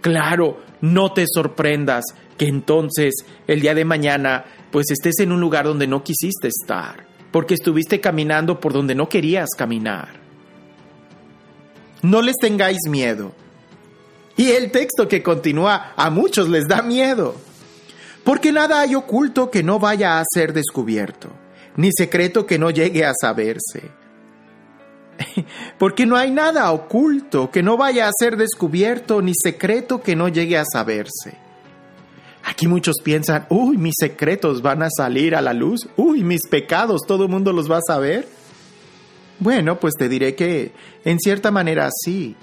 claro, 0.00 0.60
no 0.80 1.12
te 1.12 1.24
sorprendas 1.26 2.04
que 2.36 2.46
entonces 2.46 3.14
el 3.46 3.60
día 3.60 3.74
de 3.74 3.84
mañana 3.84 4.44
pues 4.70 4.90
estés 4.90 5.18
en 5.20 5.32
un 5.32 5.40
lugar 5.40 5.64
donde 5.64 5.86
no 5.86 6.04
quisiste 6.04 6.48
estar, 6.48 7.06
porque 7.32 7.54
estuviste 7.54 8.00
caminando 8.00 8.60
por 8.60 8.72
donde 8.72 8.94
no 8.94 9.08
querías 9.08 9.48
caminar. 9.56 10.20
No 12.02 12.22
les 12.22 12.36
tengáis 12.36 12.78
miedo. 12.88 13.32
Y 14.38 14.52
el 14.52 14.70
texto 14.70 15.08
que 15.08 15.20
continúa 15.20 15.94
a 15.96 16.10
muchos 16.10 16.48
les 16.48 16.68
da 16.68 16.80
miedo. 16.80 17.34
Porque 18.22 18.52
nada 18.52 18.80
hay 18.80 18.94
oculto 18.94 19.50
que 19.50 19.64
no 19.64 19.80
vaya 19.80 20.20
a 20.20 20.24
ser 20.32 20.52
descubierto, 20.52 21.28
ni 21.76 21.90
secreto 21.90 22.46
que 22.46 22.56
no 22.56 22.70
llegue 22.70 23.04
a 23.04 23.14
saberse. 23.20 23.90
Porque 25.78 26.06
no 26.06 26.16
hay 26.16 26.30
nada 26.30 26.70
oculto 26.70 27.50
que 27.50 27.64
no 27.64 27.76
vaya 27.76 28.06
a 28.06 28.12
ser 28.16 28.36
descubierto, 28.36 29.20
ni 29.22 29.32
secreto 29.34 30.02
que 30.02 30.14
no 30.14 30.28
llegue 30.28 30.56
a 30.56 30.64
saberse. 30.64 31.36
Aquí 32.44 32.68
muchos 32.68 32.94
piensan, 33.02 33.44
uy, 33.50 33.76
mis 33.76 33.94
secretos 33.98 34.62
van 34.62 34.84
a 34.84 34.88
salir 34.88 35.34
a 35.34 35.42
la 35.42 35.52
luz, 35.52 35.88
uy, 35.96 36.22
mis 36.22 36.46
pecados, 36.48 37.00
todo 37.08 37.24
el 37.24 37.28
mundo 37.28 37.52
los 37.52 37.68
va 37.68 37.78
a 37.78 37.86
saber. 37.86 38.28
Bueno, 39.40 39.80
pues 39.80 39.94
te 39.98 40.08
diré 40.08 40.36
que 40.36 40.70
en 41.04 41.18
cierta 41.18 41.50
manera 41.50 41.88
sí, 41.92 42.36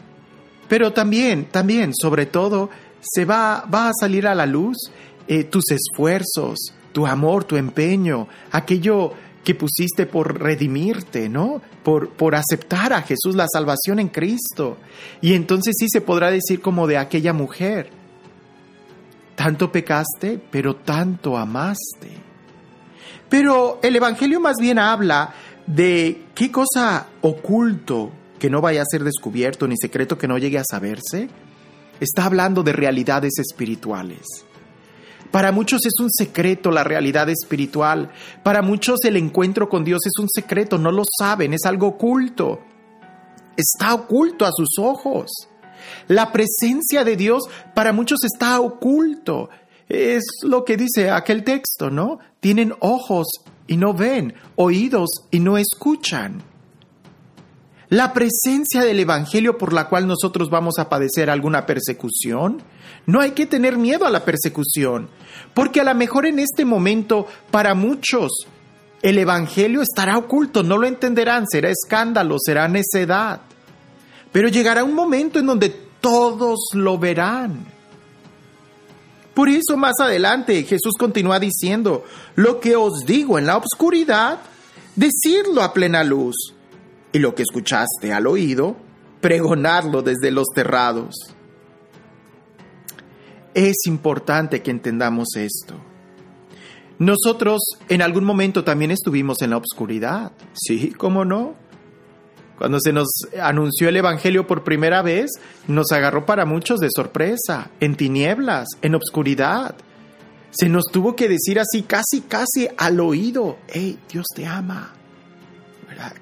pero 0.68 0.94
también, 0.94 1.46
también, 1.46 1.94
sobre 1.94 2.26
todo, 2.26 2.70
se 3.02 3.26
va, 3.26 3.66
va 3.72 3.90
a 3.90 3.94
salir 4.00 4.28
a 4.28 4.36
la 4.36 4.46
luz 4.46 4.78
eh, 5.28 5.44
tus 5.44 5.66
esfuerzos, 5.72 6.74
tu 6.92 7.06
amor, 7.06 7.44
tu 7.44 7.58
empeño, 7.58 8.28
aquello 8.52 9.14
que 9.44 9.54
pusiste 9.54 10.08
por 10.08 10.42
redimirte, 10.42 11.30
¿no? 11.30 11.62
Por, 11.84 12.10
por 12.10 12.36
aceptar 12.36 12.94
a 12.94 13.04
Jesús, 13.04 13.36
la 13.36 13.48
salvación 13.48 14.00
en 14.00 14.10
Cristo. 14.10 14.78
Y 15.22 15.34
entonces 15.34 15.76
sí 15.78 15.88
se 15.88 16.02
podrá 16.02 16.32
decir 16.32 16.62
como 16.62 16.88
de 16.88 16.98
aquella 16.98 17.32
mujer, 17.32 17.90
tanto 19.36 19.72
pecaste, 19.72 20.42
pero 20.50 20.78
tanto 20.78 21.38
amaste. 21.38 22.10
Pero 23.30 23.80
el 23.84 23.96
Evangelio 23.96 24.40
más 24.40 24.56
bien 24.60 24.80
habla 24.80 25.34
de 25.68 26.26
qué 26.34 26.52
cosa 26.52 27.08
oculto 27.22 28.12
que 28.40 28.50
no 28.50 28.62
vaya 28.62 28.82
a 28.82 28.86
ser 28.86 29.04
descubierto 29.04 29.68
ni 29.68 29.76
secreto 29.78 30.18
que 30.18 30.28
no 30.28 30.38
llegue 30.38 30.58
a 30.58 30.64
saberse, 30.64 31.30
está 32.00 32.26
hablando 32.26 32.64
de 32.64 32.74
realidades 32.74 33.40
espirituales. 33.40 34.26
Para 35.32 35.52
muchos 35.52 35.86
es 35.86 35.94
un 36.00 36.10
secreto 36.12 36.72
la 36.72 36.84
realidad 36.84 37.30
espiritual. 37.30 38.12
Para 38.44 38.62
muchos 38.62 39.04
el 39.04 39.18
encuentro 39.18 39.68
con 39.68 39.84
Dios 39.84 40.06
es 40.06 40.14
un 40.20 40.30
secreto, 40.30 40.78
no 40.78 40.92
lo 40.92 41.04
saben, 41.20 41.54
es 41.54 41.66
algo 41.66 41.88
oculto. 41.88 42.62
Está 43.58 43.94
oculto 43.94 44.46
a 44.46 44.52
sus 44.52 44.80
ojos. 44.80 45.32
La 46.08 46.32
presencia 46.32 47.04
de 47.04 47.16
Dios 47.16 47.44
para 47.74 47.92
muchos 47.92 48.24
está 48.24 48.60
oculto. 48.60 49.50
Es 49.88 50.24
lo 50.44 50.64
que 50.64 50.78
dice 50.78 51.10
aquel 51.10 51.44
texto, 51.44 51.90
¿no? 51.90 52.20
Tienen 52.40 52.74
ojos 52.80 53.28
y 53.68 53.78
no 53.78 53.94
ven, 53.94 54.36
oídos 54.56 55.10
y 55.32 55.40
no 55.40 55.58
escuchan 55.58 56.55
la 57.90 58.14
presencia 58.14 58.82
del 58.82 59.00
Evangelio 59.00 59.58
por 59.58 59.74
la 59.74 59.88
cual 59.88 60.08
nosotros 60.08 60.50
vamos 60.50 60.80
a 60.80 60.90
padecer 60.90 61.30
alguna 61.30 61.66
persecución. 61.66 62.64
No 63.06 63.22
hay 63.22 63.32
que 63.32 63.46
tener 63.46 63.78
miedo 63.78 64.06
a 64.06 64.10
la 64.10 64.26
persecución, 64.26 65.10
porque 65.54 65.82
a 65.82 65.84
lo 65.84 65.94
mejor 65.94 66.26
en 66.26 66.40
este 66.40 66.66
momento 66.66 67.28
para 67.52 67.76
muchos 67.76 68.32
el 69.02 69.20
Evangelio 69.20 69.82
estará 69.82 70.18
oculto, 70.18 70.64
no 70.64 70.78
lo 70.78 70.88
entenderán, 70.88 71.46
será 71.48 71.70
escándalo, 71.70 72.38
será 72.40 72.68
necedad. 72.68 73.42
Pero 74.32 74.50
llegará 74.50 74.84
un 74.84 74.96
momento 74.96 75.38
en 75.38 75.46
donde 75.46 75.70
todos 76.02 76.60
lo 76.74 76.98
verán. 76.98 77.68
Por 79.36 79.50
eso 79.50 79.78
más 79.78 80.00
adelante 80.00 80.64
Jesús 80.64 80.94
continúa 80.98 81.40
diciendo, 81.40 82.04
lo 82.36 82.60
que 82.60 82.76
os 82.76 83.06
digo 83.06 83.38
en 83.38 83.46
la 83.46 83.58
oscuridad, 83.58 84.40
decirlo 84.96 85.62
a 85.62 85.74
plena 85.74 86.04
luz 86.04 86.55
y 87.16 87.20
lo 87.20 87.34
que 87.34 87.44
escuchaste 87.44 88.12
al 88.12 88.28
oído, 88.28 88.76
pregonarlo 89.22 90.02
desde 90.02 90.32
los 90.32 90.48
terrados. 90.54 91.16
Es 93.54 93.86
importante 93.86 94.62
que 94.62 94.70
entendamos 94.70 95.30
esto. 95.38 95.76
Nosotros 97.00 97.62
en 97.88 98.02
algún 98.02 98.26
momento 98.26 98.66
también 98.66 98.92
estuvimos 98.92 99.42
en 99.42 99.52
la 99.52 99.58
oscuridad, 99.58 100.34
sí, 100.52 100.92
¿cómo 100.92 101.24
no? 101.24 101.54
Cuando 102.58 102.82
se 102.82 102.92
nos 102.92 103.08
anunció 103.42 103.88
el 103.88 103.96
Evangelio 103.96 104.46
por 104.46 104.66
primera 104.66 105.02
vez, 105.02 105.32
nos 105.70 105.94
agarró 105.94 106.26
para 106.26 106.44
muchos 106.44 106.82
de 106.82 106.90
sorpresa, 106.94 107.72
en 107.80 107.96
tinieblas, 107.96 108.68
en 108.82 108.94
obscuridad. 108.94 109.76
Se 110.52 110.68
nos 110.68 110.84
tuvo 110.92 111.16
que 111.16 111.30
decir 111.30 111.62
así, 111.62 111.84
casi, 111.84 112.20
casi 112.28 112.68
al 112.78 113.00
oído, 113.00 113.58
hey, 113.70 114.00
Dios 114.10 114.26
te 114.36 114.46
ama. 114.46 114.96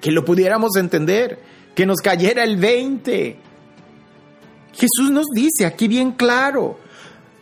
Que 0.00 0.10
lo 0.10 0.24
pudiéramos 0.24 0.76
entender, 0.76 1.40
que 1.74 1.86
nos 1.86 2.00
cayera 2.00 2.44
el 2.44 2.56
20. 2.56 3.36
Jesús 4.72 5.10
nos 5.10 5.26
dice 5.34 5.66
aquí 5.66 5.88
bien 5.88 6.12
claro, 6.12 6.78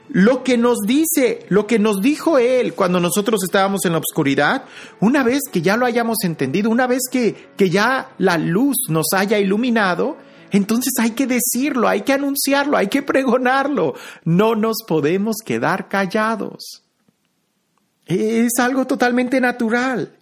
lo 0.09 0.45
que 0.45 0.59
nos 0.59 0.79
dice, 0.87 1.47
lo 1.49 1.67
que 1.67 1.79
nos 1.79 2.03
dijo 2.03 2.39
Él 2.39 2.75
cuando 2.75 3.01
nosotros 3.01 3.43
estábamos 3.43 3.85
en 3.87 3.93
la 3.93 3.99
oscuridad, 3.99 4.65
una 5.01 5.23
vez 5.23 5.41
que 5.51 5.63
ya 5.63 5.77
lo 5.77 5.87
hayamos 5.87 6.19
entendido, 6.25 6.69
una 6.69 6.87
vez 6.87 7.03
que, 7.11 7.49
que 7.57 7.71
ya 7.71 8.11
la 8.19 8.37
luz 8.37 8.77
nos 8.89 9.07
haya 9.15 9.39
iluminado, 9.39 10.19
entonces 10.51 10.93
hay 11.01 11.13
que 11.13 11.27
decirlo, 11.27 11.89
hay 11.89 12.03
que 12.03 12.13
anunciarlo, 12.13 12.77
hay 12.77 12.89
que 12.89 13.03
pregonarlo. 13.03 13.95
No 14.25 14.55
nos 14.55 14.77
podemos 14.87 15.37
quedar 15.43 15.89
callados. 15.89 16.83
Es 18.05 18.59
algo 18.59 18.87
totalmente 18.87 19.41
natural. 19.41 20.15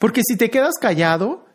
Porque 0.00 0.22
si 0.24 0.36
te 0.36 0.50
quedas 0.50 0.74
callado, 0.80 1.46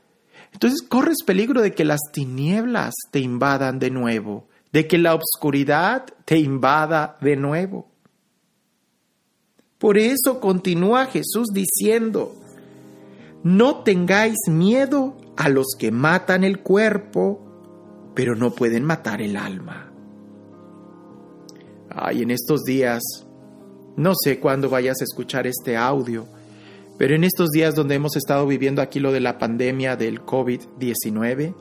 entonces 0.53 0.81
corres 0.81 1.17
peligro 1.25 1.62
de 1.62 1.74
que 1.74 1.83
las 1.83 2.00
tinieblas 2.12 2.93
te 3.12 3.19
invadan 3.19 3.79
de 3.79 3.91
nuevo 3.91 4.48
de 4.74 4.88
que 4.88 4.98
la 4.98 5.13
obscuridad 5.13 6.05
te 6.25 6.39
invada 6.39 7.17
de 7.22 7.38
nuevo. 7.38 7.88
Por 9.77 9.98
eso 9.98 10.39
continúa 10.39 11.05
Jesús 11.05 11.50
diciendo, 11.53 12.36
no 13.43 13.83
tengáis 13.83 14.38
miedo 14.50 15.15
a 15.38 15.48
los 15.50 15.75
que 15.77 15.91
matan 15.91 16.43
el 16.43 16.62
cuerpo, 16.62 17.39
pero 18.15 18.36
no 18.36 18.51
pueden 18.51 18.83
matar 18.83 19.22
el 19.22 19.38
alma. 19.38 19.91
Ay, 21.89 22.24
en 22.24 22.31
estos 22.31 22.63
días, 22.63 23.03
no 23.95 24.13
sé 24.15 24.39
cuándo 24.39 24.69
vayas 24.69 25.01
a 25.01 25.03
escuchar 25.03 25.45
este 25.45 25.77
audio, 25.77 26.27
pero 26.98 27.16
en 27.16 27.24
estos 27.24 27.50
días 27.50 27.76
donde 27.76 27.96
hemos 27.96 28.16
estado 28.16 28.46
viviendo 28.46 28.82
aquí 28.82 29.00
lo 29.00 29.12
de 29.12 29.20
la 29.20 29.38
pandemia 29.38 29.96
del 29.96 30.22
COVID-19, 30.22 31.56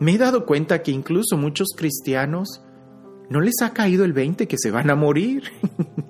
me 0.00 0.12
he 0.12 0.18
dado 0.18 0.44
cuenta 0.44 0.82
que 0.82 0.90
incluso 0.90 1.36
muchos 1.36 1.68
cristianos 1.76 2.62
no 3.30 3.40
les 3.40 3.62
ha 3.62 3.72
caído 3.72 4.04
el 4.04 4.12
20 4.12 4.46
que 4.46 4.58
se 4.58 4.70
van 4.70 4.90
a 4.90 4.94
morir. 4.94 5.44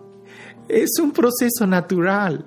es 0.69 0.99
un 1.01 1.13
proceso 1.13 1.67
natural. 1.67 2.45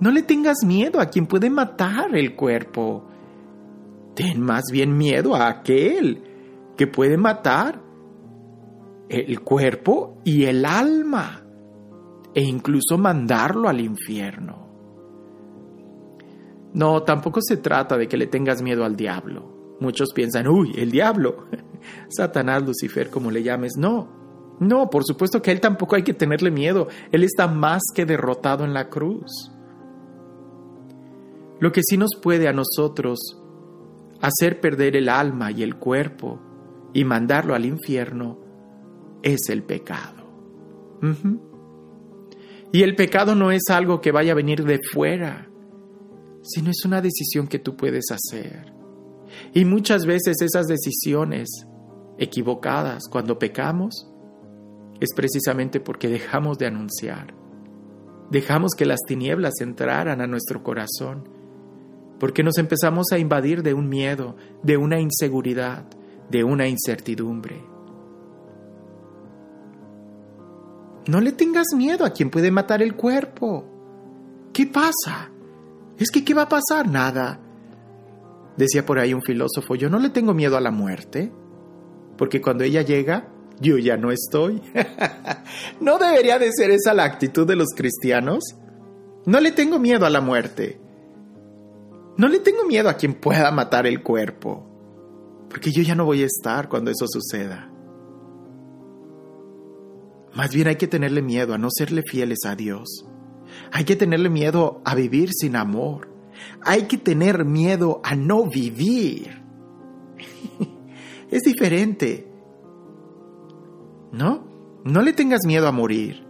No 0.00 0.10
le 0.10 0.22
tengas 0.22 0.64
miedo 0.64 1.00
a 1.00 1.06
quien 1.06 1.26
puede 1.26 1.50
matar 1.50 2.16
el 2.16 2.34
cuerpo. 2.34 3.06
Ten 4.14 4.40
más 4.40 4.64
bien 4.72 4.96
miedo 4.96 5.34
a 5.34 5.48
aquel 5.48 6.22
que 6.76 6.86
puede 6.86 7.16
matar 7.16 7.82
el 9.08 9.40
cuerpo 9.40 10.18
y 10.24 10.44
el 10.44 10.64
alma 10.64 11.47
e 12.38 12.42
incluso 12.42 12.96
mandarlo 12.96 13.68
al 13.68 13.80
infierno. 13.80 14.68
No, 16.72 17.02
tampoco 17.02 17.40
se 17.42 17.56
trata 17.56 17.96
de 17.98 18.06
que 18.06 18.16
le 18.16 18.28
tengas 18.28 18.62
miedo 18.62 18.84
al 18.84 18.94
diablo. 18.94 19.76
Muchos 19.80 20.12
piensan, 20.14 20.46
uy, 20.46 20.72
el 20.76 20.92
diablo, 20.92 21.48
Satanás, 22.08 22.62
Lucifer, 22.64 23.10
como 23.10 23.32
le 23.32 23.42
llames. 23.42 23.72
No, 23.76 24.56
no, 24.60 24.88
por 24.88 25.02
supuesto 25.02 25.42
que 25.42 25.50
a 25.50 25.52
él 25.52 25.60
tampoco 25.60 25.96
hay 25.96 26.04
que 26.04 26.14
tenerle 26.14 26.52
miedo. 26.52 26.86
Él 27.10 27.24
está 27.24 27.48
más 27.48 27.82
que 27.92 28.06
derrotado 28.06 28.64
en 28.64 28.72
la 28.72 28.88
cruz. 28.88 29.50
Lo 31.58 31.72
que 31.72 31.82
sí 31.82 31.96
nos 31.96 32.10
puede 32.22 32.46
a 32.46 32.52
nosotros 32.52 33.18
hacer 34.20 34.60
perder 34.60 34.94
el 34.94 35.08
alma 35.08 35.50
y 35.50 35.64
el 35.64 35.74
cuerpo 35.74 36.40
y 36.92 37.02
mandarlo 37.02 37.56
al 37.56 37.64
infierno 37.64 38.38
es 39.24 39.48
el 39.48 39.64
pecado. 39.64 40.28
Y 42.72 42.82
el 42.82 42.94
pecado 42.96 43.34
no 43.34 43.50
es 43.50 43.62
algo 43.70 44.00
que 44.00 44.12
vaya 44.12 44.32
a 44.32 44.36
venir 44.36 44.64
de 44.64 44.78
fuera, 44.92 45.48
sino 46.42 46.70
es 46.70 46.84
una 46.84 47.00
decisión 47.00 47.46
que 47.46 47.58
tú 47.58 47.76
puedes 47.76 48.06
hacer. 48.10 48.72
Y 49.54 49.64
muchas 49.64 50.04
veces 50.06 50.40
esas 50.42 50.66
decisiones 50.66 51.48
equivocadas 52.18 53.04
cuando 53.10 53.38
pecamos 53.38 54.10
es 55.00 55.10
precisamente 55.14 55.80
porque 55.80 56.08
dejamos 56.08 56.58
de 56.58 56.66
anunciar. 56.66 57.34
Dejamos 58.30 58.74
que 58.74 58.84
las 58.84 59.00
tinieblas 59.06 59.60
entraran 59.60 60.20
a 60.20 60.26
nuestro 60.26 60.62
corazón, 60.62 61.28
porque 62.18 62.42
nos 62.42 62.58
empezamos 62.58 63.06
a 63.12 63.18
invadir 63.18 63.62
de 63.62 63.72
un 63.72 63.88
miedo, 63.88 64.36
de 64.62 64.76
una 64.76 65.00
inseguridad, 65.00 65.86
de 66.28 66.44
una 66.44 66.68
incertidumbre. 66.68 67.64
No 71.08 71.22
le 71.22 71.32
tengas 71.32 71.68
miedo 71.74 72.04
a 72.04 72.10
quien 72.10 72.28
puede 72.28 72.50
matar 72.50 72.82
el 72.82 72.94
cuerpo. 72.94 73.64
¿Qué 74.52 74.66
pasa? 74.66 75.30
Es 75.98 76.10
que 76.10 76.22
¿qué 76.22 76.34
va 76.34 76.42
a 76.42 76.48
pasar? 76.50 76.86
Nada. 76.86 77.40
Decía 78.58 78.84
por 78.84 78.98
ahí 78.98 79.14
un 79.14 79.22
filósofo, 79.22 79.74
yo 79.74 79.88
no 79.88 79.98
le 79.98 80.10
tengo 80.10 80.34
miedo 80.34 80.58
a 80.58 80.60
la 80.60 80.70
muerte, 80.70 81.32
porque 82.18 82.42
cuando 82.42 82.64
ella 82.64 82.82
llega, 82.82 83.30
yo 83.58 83.78
ya 83.78 83.96
no 83.96 84.10
estoy. 84.10 84.60
¿No 85.80 85.96
debería 85.96 86.38
de 86.38 86.52
ser 86.52 86.72
esa 86.72 86.92
la 86.92 87.04
actitud 87.04 87.46
de 87.46 87.56
los 87.56 87.68
cristianos? 87.74 88.44
No 89.24 89.40
le 89.40 89.52
tengo 89.52 89.78
miedo 89.78 90.04
a 90.04 90.10
la 90.10 90.20
muerte. 90.20 90.78
No 92.18 92.28
le 92.28 92.40
tengo 92.40 92.66
miedo 92.66 92.90
a 92.90 92.98
quien 92.98 93.14
pueda 93.14 93.50
matar 93.50 93.86
el 93.86 94.02
cuerpo, 94.02 95.46
porque 95.48 95.72
yo 95.72 95.82
ya 95.82 95.94
no 95.94 96.04
voy 96.04 96.20
a 96.20 96.26
estar 96.26 96.68
cuando 96.68 96.90
eso 96.90 97.06
suceda. 97.08 97.72
Más 100.38 100.54
bien 100.54 100.68
hay 100.68 100.76
que 100.76 100.86
tenerle 100.86 101.20
miedo 101.20 101.52
a 101.52 101.58
no 101.58 101.66
serle 101.68 102.04
fieles 102.08 102.38
a 102.46 102.54
Dios. 102.54 103.04
Hay 103.72 103.82
que 103.82 103.96
tenerle 103.96 104.30
miedo 104.30 104.80
a 104.84 104.94
vivir 104.94 105.30
sin 105.32 105.56
amor. 105.56 106.14
Hay 106.64 106.82
que 106.82 106.96
tener 106.96 107.44
miedo 107.44 108.00
a 108.04 108.14
no 108.14 108.48
vivir. 108.48 109.42
es 111.32 111.42
diferente. 111.42 112.32
¿No? 114.12 114.46
No 114.84 115.02
le 115.02 115.12
tengas 115.12 115.40
miedo 115.44 115.66
a 115.66 115.72
morir. 115.72 116.24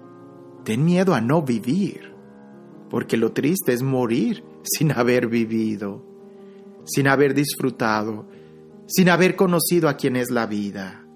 Ten 0.64 0.86
miedo 0.86 1.14
a 1.14 1.20
no 1.20 1.42
vivir. 1.42 2.14
Porque 2.88 3.18
lo 3.18 3.32
triste 3.32 3.74
es 3.74 3.82
morir 3.82 4.42
sin 4.62 4.90
haber 4.90 5.26
vivido, 5.26 6.02
sin 6.86 7.08
haber 7.08 7.34
disfrutado, 7.34 8.26
sin 8.86 9.10
haber 9.10 9.36
conocido 9.36 9.86
a 9.86 9.98
quien 9.98 10.16
es 10.16 10.30
la 10.30 10.46
vida. 10.46 11.07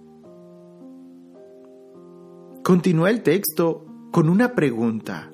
Continúa 2.62 3.10
el 3.10 3.22
texto 3.22 3.86
con 4.12 4.28
una 4.28 4.54
pregunta. 4.54 5.32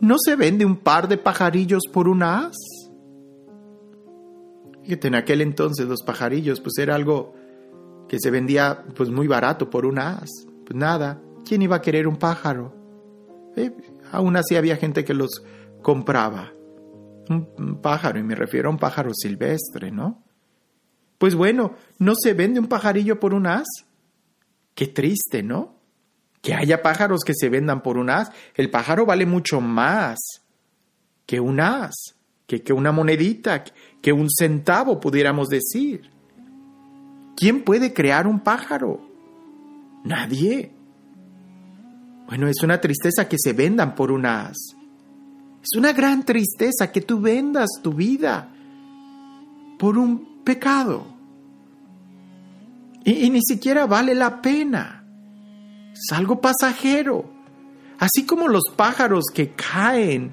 ¿No 0.00 0.16
se 0.18 0.36
vende 0.36 0.64
un 0.64 0.76
par 0.76 1.08
de 1.08 1.18
pajarillos 1.18 1.82
por 1.92 2.06
un 2.06 2.22
as? 2.22 2.56
Fíjate, 4.84 5.08
en 5.08 5.14
aquel 5.16 5.40
entonces 5.40 5.86
los 5.86 6.02
pajarillos 6.02 6.60
pues 6.60 6.78
era 6.78 6.94
algo 6.94 7.34
que 8.08 8.20
se 8.20 8.30
vendía 8.30 8.84
pues 8.94 9.10
muy 9.10 9.26
barato 9.26 9.68
por 9.68 9.84
un 9.84 9.98
as. 9.98 10.30
Pues 10.64 10.76
nada, 10.76 11.20
¿quién 11.44 11.62
iba 11.62 11.76
a 11.76 11.82
querer 11.82 12.06
un 12.06 12.16
pájaro? 12.16 12.72
Aún 14.12 14.36
así 14.36 14.54
había 14.54 14.76
gente 14.76 15.04
que 15.04 15.14
los 15.14 15.42
compraba. 15.82 16.52
Un, 17.28 17.80
pájaro, 17.82 18.20
y 18.20 18.22
me 18.22 18.36
refiero 18.36 18.68
a 18.68 18.72
un 18.72 18.78
pájaro 18.78 19.10
silvestre, 19.12 19.90
¿no? 19.90 20.22
Pues 21.18 21.34
bueno, 21.34 21.74
¿no 21.98 22.14
se 22.14 22.34
vende 22.34 22.60
un 22.60 22.68
pajarillo 22.68 23.18
por 23.18 23.34
un 23.34 23.48
as? 23.48 23.66
Qué 24.74 24.86
triste, 24.86 25.42
¿no? 25.42 25.75
Que 26.46 26.54
haya 26.54 26.80
pájaros 26.80 27.24
que 27.26 27.34
se 27.34 27.48
vendan 27.48 27.82
por 27.82 27.98
un 27.98 28.08
as. 28.08 28.30
El 28.54 28.70
pájaro 28.70 29.04
vale 29.04 29.26
mucho 29.26 29.60
más 29.60 30.16
que 31.26 31.40
un 31.40 31.58
as, 31.58 32.14
que, 32.46 32.62
que 32.62 32.72
una 32.72 32.92
monedita, 32.92 33.64
que 34.00 34.12
un 34.12 34.28
centavo, 34.30 35.00
pudiéramos 35.00 35.48
decir. 35.48 36.08
¿Quién 37.36 37.64
puede 37.64 37.92
crear 37.92 38.28
un 38.28 38.38
pájaro? 38.38 39.00
Nadie. 40.04 40.70
Bueno, 42.28 42.46
es 42.46 42.62
una 42.62 42.80
tristeza 42.80 43.28
que 43.28 43.38
se 43.40 43.52
vendan 43.52 43.96
por 43.96 44.12
un 44.12 44.24
as. 44.24 44.56
Es 45.60 45.76
una 45.76 45.92
gran 45.92 46.24
tristeza 46.24 46.92
que 46.92 47.00
tú 47.00 47.20
vendas 47.20 47.70
tu 47.82 47.92
vida 47.92 48.54
por 49.80 49.98
un 49.98 50.44
pecado. 50.44 51.08
y 53.04 53.28
ni 53.30 53.42
siquiera 53.42 53.86
vale 53.86 54.14
la 54.14 54.40
pena. 54.40 55.05
Es 55.96 56.12
algo 56.12 56.40
pasajero. 56.40 57.24
Así 57.98 58.26
como 58.26 58.48
los 58.48 58.64
pájaros 58.76 59.24
que 59.32 59.52
caen, 59.52 60.32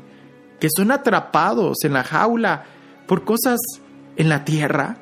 que 0.60 0.68
son 0.76 0.92
atrapados 0.92 1.84
en 1.84 1.94
la 1.94 2.04
jaula 2.04 2.66
por 3.08 3.24
cosas 3.24 3.60
en 4.16 4.30
la 4.30 4.44
tierra, 4.44 4.98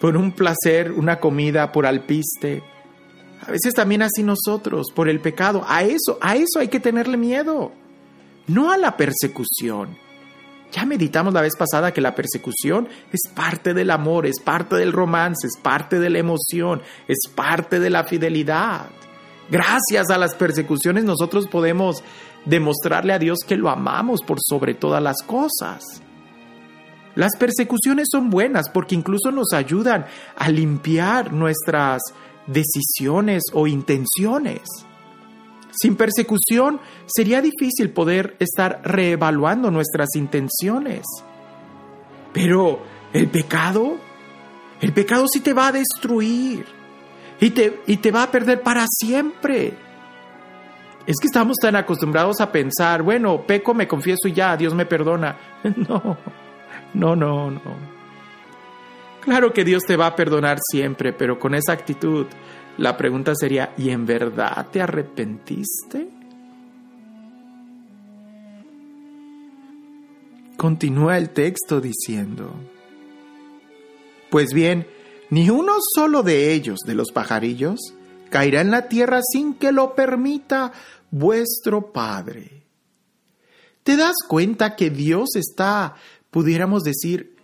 por 0.00 0.16
un 0.16 0.32
placer, 0.32 0.92
una 0.92 1.20
comida, 1.20 1.72
por 1.72 1.86
alpiste. 1.86 2.62
A 3.46 3.50
veces 3.50 3.74
también 3.74 4.02
así 4.02 4.22
nosotros, 4.22 4.86
por 4.94 5.08
el 5.08 5.20
pecado. 5.20 5.64
A 5.66 5.82
eso, 5.82 6.18
a 6.20 6.36
eso 6.36 6.58
hay 6.58 6.68
que 6.68 6.80
tenerle 6.80 7.16
miedo. 7.16 7.72
No 8.46 8.70
a 8.70 8.78
la 8.78 8.96
persecución. 8.96 9.96
Ya 10.74 10.84
meditamos 10.84 11.32
la 11.32 11.40
vez 11.40 11.54
pasada 11.56 11.92
que 11.92 12.00
la 12.00 12.16
persecución 12.16 12.88
es 13.12 13.32
parte 13.32 13.74
del 13.74 13.92
amor, 13.92 14.26
es 14.26 14.40
parte 14.40 14.74
del 14.74 14.92
romance, 14.92 15.46
es 15.46 15.56
parte 15.56 16.00
de 16.00 16.10
la 16.10 16.18
emoción, 16.18 16.82
es 17.06 17.28
parte 17.32 17.78
de 17.78 17.90
la 17.90 18.02
fidelidad. 18.02 18.86
Gracias 19.48 20.10
a 20.10 20.18
las 20.18 20.34
persecuciones 20.34 21.04
nosotros 21.04 21.46
podemos 21.46 22.02
demostrarle 22.44 23.12
a 23.12 23.20
Dios 23.20 23.38
que 23.46 23.56
lo 23.56 23.70
amamos 23.70 24.22
por 24.22 24.38
sobre 24.40 24.74
todas 24.74 25.00
las 25.00 25.22
cosas. 25.22 26.02
Las 27.14 27.36
persecuciones 27.38 28.08
son 28.10 28.28
buenas 28.28 28.68
porque 28.68 28.96
incluso 28.96 29.30
nos 29.30 29.52
ayudan 29.52 30.06
a 30.36 30.48
limpiar 30.48 31.32
nuestras 31.32 32.02
decisiones 32.48 33.44
o 33.52 33.68
intenciones. 33.68 34.62
Sin 35.80 35.96
persecución 35.96 36.80
sería 37.06 37.40
difícil 37.40 37.90
poder 37.90 38.36
estar 38.38 38.80
reevaluando 38.84 39.70
nuestras 39.70 40.10
intenciones. 40.14 41.04
Pero 42.32 42.80
el 43.12 43.28
pecado, 43.28 43.96
el 44.80 44.92
pecado 44.92 45.26
sí 45.28 45.40
te 45.40 45.52
va 45.52 45.68
a 45.68 45.72
destruir 45.72 46.64
y 47.40 47.50
te, 47.50 47.80
y 47.86 47.96
te 47.98 48.10
va 48.10 48.24
a 48.24 48.30
perder 48.30 48.62
para 48.62 48.86
siempre. 48.88 49.74
Es 51.06 51.16
que 51.20 51.26
estamos 51.26 51.56
tan 51.60 51.76
acostumbrados 51.76 52.40
a 52.40 52.50
pensar, 52.50 53.02
bueno, 53.02 53.46
peco, 53.46 53.74
me 53.74 53.86
confieso 53.86 54.26
y 54.26 54.32
ya, 54.32 54.56
Dios 54.56 54.74
me 54.74 54.86
perdona. 54.86 55.36
No, 56.94 57.16
no, 57.16 57.16
no, 57.16 57.50
no. 57.50 57.94
Claro 59.20 59.52
que 59.52 59.64
Dios 59.64 59.82
te 59.84 59.96
va 59.96 60.06
a 60.06 60.14
perdonar 60.14 60.58
siempre, 60.60 61.12
pero 61.12 61.38
con 61.38 61.54
esa 61.54 61.72
actitud 61.72 62.26
la 62.78 62.96
pregunta 62.96 63.34
sería, 63.34 63.72
¿y 63.76 63.90
en 63.90 64.06
verdad 64.06 64.66
te 64.70 64.80
arrepentiste? 64.80 66.08
Continúa 70.56 71.18
el 71.18 71.30
texto 71.30 71.80
diciendo, 71.80 72.52
Pues 74.30 74.52
bien, 74.52 74.86
ni 75.30 75.50
uno 75.50 75.74
solo 75.94 76.22
de 76.22 76.52
ellos, 76.52 76.80
de 76.86 76.94
los 76.94 77.12
pajarillos, 77.12 77.94
caerá 78.30 78.60
en 78.60 78.70
la 78.70 78.88
tierra 78.88 79.20
sin 79.22 79.54
que 79.54 79.72
lo 79.72 79.94
permita 79.94 80.72
vuestro 81.10 81.92
Padre. 81.92 82.64
¿Te 83.84 83.96
das 83.96 84.16
cuenta 84.26 84.74
que 84.74 84.90
Dios 84.90 85.36
está, 85.36 85.94
pudiéramos 86.30 86.82
decir, 86.82 87.36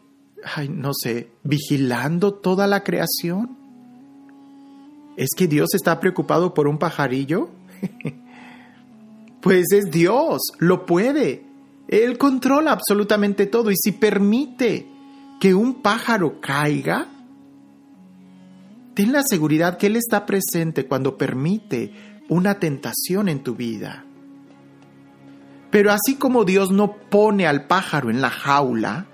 ay, 0.57 0.69
no 0.69 0.93
sé, 0.95 1.31
vigilando 1.45 2.35
toda 2.35 2.66
la 2.66 2.83
creación? 2.83 3.60
¿Es 5.20 5.35
que 5.37 5.46
Dios 5.46 5.74
está 5.74 6.00
preocupado 6.00 6.54
por 6.54 6.66
un 6.66 6.78
pajarillo? 6.78 7.50
pues 9.42 9.66
es 9.70 9.90
Dios, 9.90 10.40
lo 10.59 10.87
puede. 10.87 11.44
Él 11.88 12.16
controla 12.16 12.72
absolutamente 12.72 13.44
todo 13.44 13.70
y 13.70 13.74
si 13.76 13.92
permite 13.92 14.88
que 15.38 15.52
un 15.54 15.83
pájaro 15.83 16.40
caiga, 16.40 17.09
ten 18.94 19.12
la 19.12 19.22
seguridad 19.22 19.76
que 19.76 19.88
Él 19.88 19.96
está 19.96 20.24
presente 20.24 20.87
cuando 20.87 21.18
permite 21.18 21.92
una 22.30 22.59
tentación 22.59 23.28
en 23.28 23.42
tu 23.42 23.54
vida. 23.54 24.06
Pero 25.70 25.92
así 25.92 26.14
como 26.14 26.46
Dios 26.46 26.70
no 26.70 26.96
pone 26.96 27.46
al 27.46 27.66
pájaro 27.66 28.09
en 28.09 28.22
la 28.22 28.30
jaula, 28.30 29.06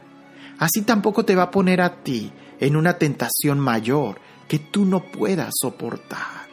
así 0.61 0.83
tampoco 0.83 1.25
te 1.25 1.35
va 1.35 1.43
a 1.43 1.51
poner 1.51 1.81
a 1.81 2.05
ti 2.05 2.31
en 2.61 2.77
una 2.77 2.97
tentación 2.97 3.59
mayor 3.59 4.21
que 4.49 4.59
tú 4.59 4.85
no 4.85 5.03
puedas 5.05 5.53
soportar. 5.61 6.47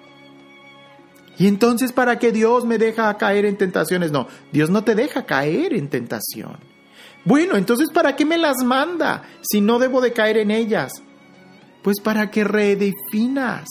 Y 1.38 1.47
entonces, 1.47 1.91
¿para 1.91 2.19
qué 2.19 2.32
Dios 2.32 2.65
me 2.65 2.77
deja 2.77 3.17
caer 3.17 3.45
en 3.45 3.58
tentaciones? 3.58 4.12
No, 4.12 4.27
Dios 4.51 4.69
no 4.69 4.84
te 4.84 4.95
deja 4.95 5.25
caer 5.25 5.73
en 5.73 5.89
tentación. 5.89 6.58
Bueno, 7.25 7.56
entonces, 7.56 7.89
¿para 7.89 8.15
qué 8.15 8.25
me 8.25 8.38
las 8.38 8.63
manda 8.63 9.23
si 9.41 9.62
no 9.62 9.79
debo 9.79 10.01
de 10.01 10.13
caer 10.13 10.38
en 10.38 10.51
ellas? 10.51 10.91
Pues 11.82 11.99
para 12.01 12.29
que 12.29 12.43
redefinas. 12.43 13.67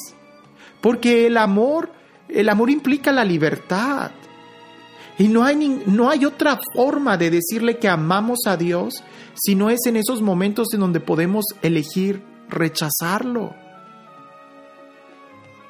Porque 0.80 1.26
el 1.26 1.36
amor, 1.36 1.92
el 2.28 2.48
amor 2.48 2.70
implica 2.70 3.12
la 3.12 3.24
libertad. 3.24 4.10
Y 5.18 5.28
no 5.28 5.44
hay, 5.44 5.82
no 5.86 6.10
hay 6.10 6.24
otra 6.24 6.58
forma 6.74 7.16
de 7.16 7.30
decirle 7.30 7.78
que 7.78 7.88
amamos 7.88 8.40
a 8.46 8.56
Dios 8.56 9.04
si 9.34 9.54
no 9.54 9.70
es 9.70 9.80
en 9.86 9.96
esos 9.96 10.20
momentos 10.20 10.68
en 10.72 10.80
donde 10.80 11.00
podemos 11.00 11.44
elegir 11.60 12.22
rechazarlo. 12.48 13.54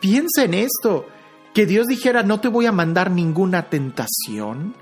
Piensa 0.02 0.42
en 0.42 0.54
esto, 0.54 1.06
que 1.54 1.64
Dios 1.64 1.86
dijera, 1.86 2.24
no 2.24 2.40
te 2.40 2.48
voy 2.48 2.66
a 2.66 2.72
mandar 2.72 3.12
ninguna 3.12 3.70
tentación. 3.70 4.74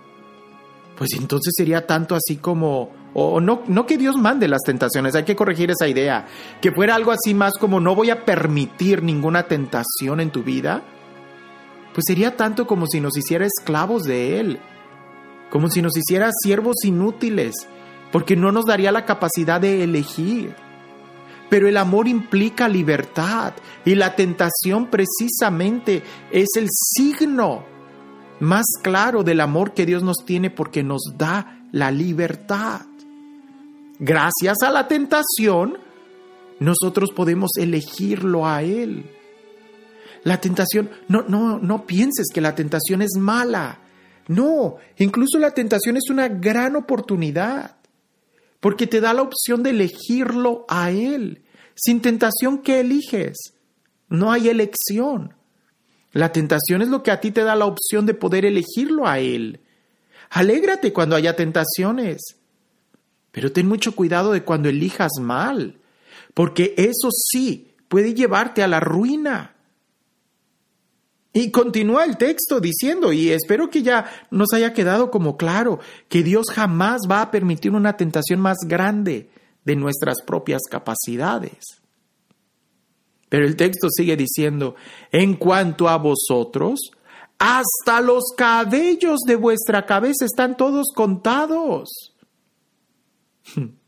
Pues 0.97 1.11
entonces 1.13 1.53
sería 1.55 1.87
tanto 1.87 2.15
así 2.15 2.37
como, 2.37 2.91
o 3.13 3.39
no, 3.39 3.63
no 3.67 3.85
que 3.85 3.99
Dios 3.99 4.17
mande 4.17 4.49
las 4.49 4.63
tentaciones, 4.63 5.15
hay 5.15 5.25
que 5.25 5.37
corregir 5.37 5.71
esa 5.71 5.89
idea, 5.89 6.27
que 6.63 6.73
fuera 6.73 6.95
algo 6.95 7.13
así 7.13 7.35
más 7.35 7.59
como 7.59 7.81
no 7.81 7.95
voy 7.95 8.09
a 8.09 8.25
permitir 8.25 9.03
ninguna 9.03 9.43
tentación 9.43 10.21
en 10.21 10.31
tu 10.31 10.43
vida, 10.43 10.83
pues 11.93 12.05
sería 12.07 12.35
tanto 12.35 12.67
como 12.67 12.87
si 12.87 12.99
nos 13.03 13.15
hiciera 13.15 13.45
esclavos 13.45 14.05
de 14.05 14.41
Él, 14.41 14.59
como 15.51 15.69
si 15.69 15.83
nos 15.83 15.99
hiciera 15.99 16.31
siervos 16.43 16.77
inútiles, 16.83 17.55
porque 18.11 18.37
no 18.37 18.53
nos 18.53 18.65
daría 18.65 18.91
la 18.91 19.05
capacidad 19.05 19.61
de 19.61 19.85
elegir. 19.85 20.55
Pero 21.51 21.69
el 21.69 21.77
amor 21.77 22.09
implica 22.09 22.69
libertad 22.69 23.53
y 23.85 23.97
la 23.97 24.15
tentación 24.15 24.89
precisamente 24.89 26.03
es 26.31 26.49
el 26.57 26.69
signo 26.71 27.65
más 28.39 28.65
claro 28.83 29.23
del 29.23 29.41
amor 29.41 29.75
que 29.75 29.85
Dios 29.85 30.03
nos 30.03 30.25
tiene 30.25 30.51
porque 30.51 30.83
nos 30.83 31.03
da 31.19 31.67
la 31.73 31.91
libertad. 31.91 32.83
Gracias 33.99 34.63
a 34.63 34.71
la 34.71 34.89
tentación, 34.89 35.77
nosotros 36.61 37.11
podemos 37.15 37.51
elegirlo 37.59 38.47
a 38.47 38.63
Él. 38.63 39.11
La 40.23 40.41
tentación, 40.41 40.91
no, 41.09 41.23
no, 41.29 41.59
no 41.59 41.85
pienses 41.85 42.29
que 42.33 42.41
la 42.41 42.55
tentación 42.55 43.03
es 43.03 43.17
mala. 43.19 43.79
No, 44.29 44.77
incluso 44.99 45.39
la 45.39 45.51
tentación 45.51 45.97
es 45.97 46.09
una 46.11 46.29
gran 46.29 46.77
oportunidad 46.77 47.80
porque 48.61 48.87
te 48.87 49.01
da 49.01 49.13
la 49.15 49.23
opción 49.23 49.63
de 49.63 49.71
elegirlo 49.71 50.65
a 50.69 50.91
Él. 50.91 51.43
Sin 51.75 52.01
tentación, 52.01 52.59
¿qué 52.59 52.81
eliges? 52.81 53.55
No 54.09 54.31
hay 54.31 54.49
elección. 54.49 55.35
La 56.13 56.33
tentación 56.33 56.83
es 56.83 56.89
lo 56.89 57.03
que 57.03 57.11
a 57.11 57.21
ti 57.21 57.31
te 57.31 57.43
da 57.43 57.57
la 57.57 57.67
opción 57.67 58.05
de 58.07 58.15
poder 58.15 58.45
elegirlo 58.45 59.07
a 59.07 59.19
Él. 59.19 59.61
Alégrate 60.31 60.93
cuando 60.93 61.17
haya 61.17 61.37
tentaciones, 61.37 62.37
pero 63.33 63.53
ten 63.53 63.67
mucho 63.67 63.95
cuidado 63.95 64.33
de 64.33 64.45
cuando 64.45 64.69
elijas 64.69 65.13
mal, 65.21 65.79
porque 66.35 66.75
eso 66.77 67.09
sí 67.11 67.73
puede 67.89 68.15
llevarte 68.15 68.63
a 68.63 68.69
la 68.69 68.81
ruina. 68.81 69.55
Y 71.33 71.51
continúa 71.51 72.05
el 72.05 72.17
texto 72.17 72.61
diciendo, 72.61 73.13
y 73.13 73.31
espero 73.31 73.71
que 73.71 73.83
ya 73.83 74.27
nos 74.31 74.53
haya 74.53 74.73
quedado 74.73 75.11
como 75.11 75.37
claro, 75.37 75.79
que 76.09 76.25
Dios 76.25 76.47
jamás 76.53 77.03
va 77.09 77.23
a 77.23 77.31
permitir 77.31 77.73
una 77.73 77.97
tentación 77.97 78.41
más 78.41 78.59
grande 78.67 79.31
de 79.65 79.77
nuestras 79.77 80.23
propias 80.27 80.63
capacidades. 80.69 81.65
Pero 83.29 83.47
el 83.47 83.55
texto 83.55 83.89
sigue 83.91 84.17
diciendo, 84.17 84.75
en 85.13 85.35
cuanto 85.35 85.89
a 85.89 85.99
vosotros, 85.99 86.91
hasta 87.39 88.01
los 88.01 88.35
cabellos 88.37 89.21
de 89.25 89.37
vuestra 89.37 89.87
cabeza 89.87 90.25
están 90.25 90.57
todos 90.57 90.87
contados. 90.95 91.89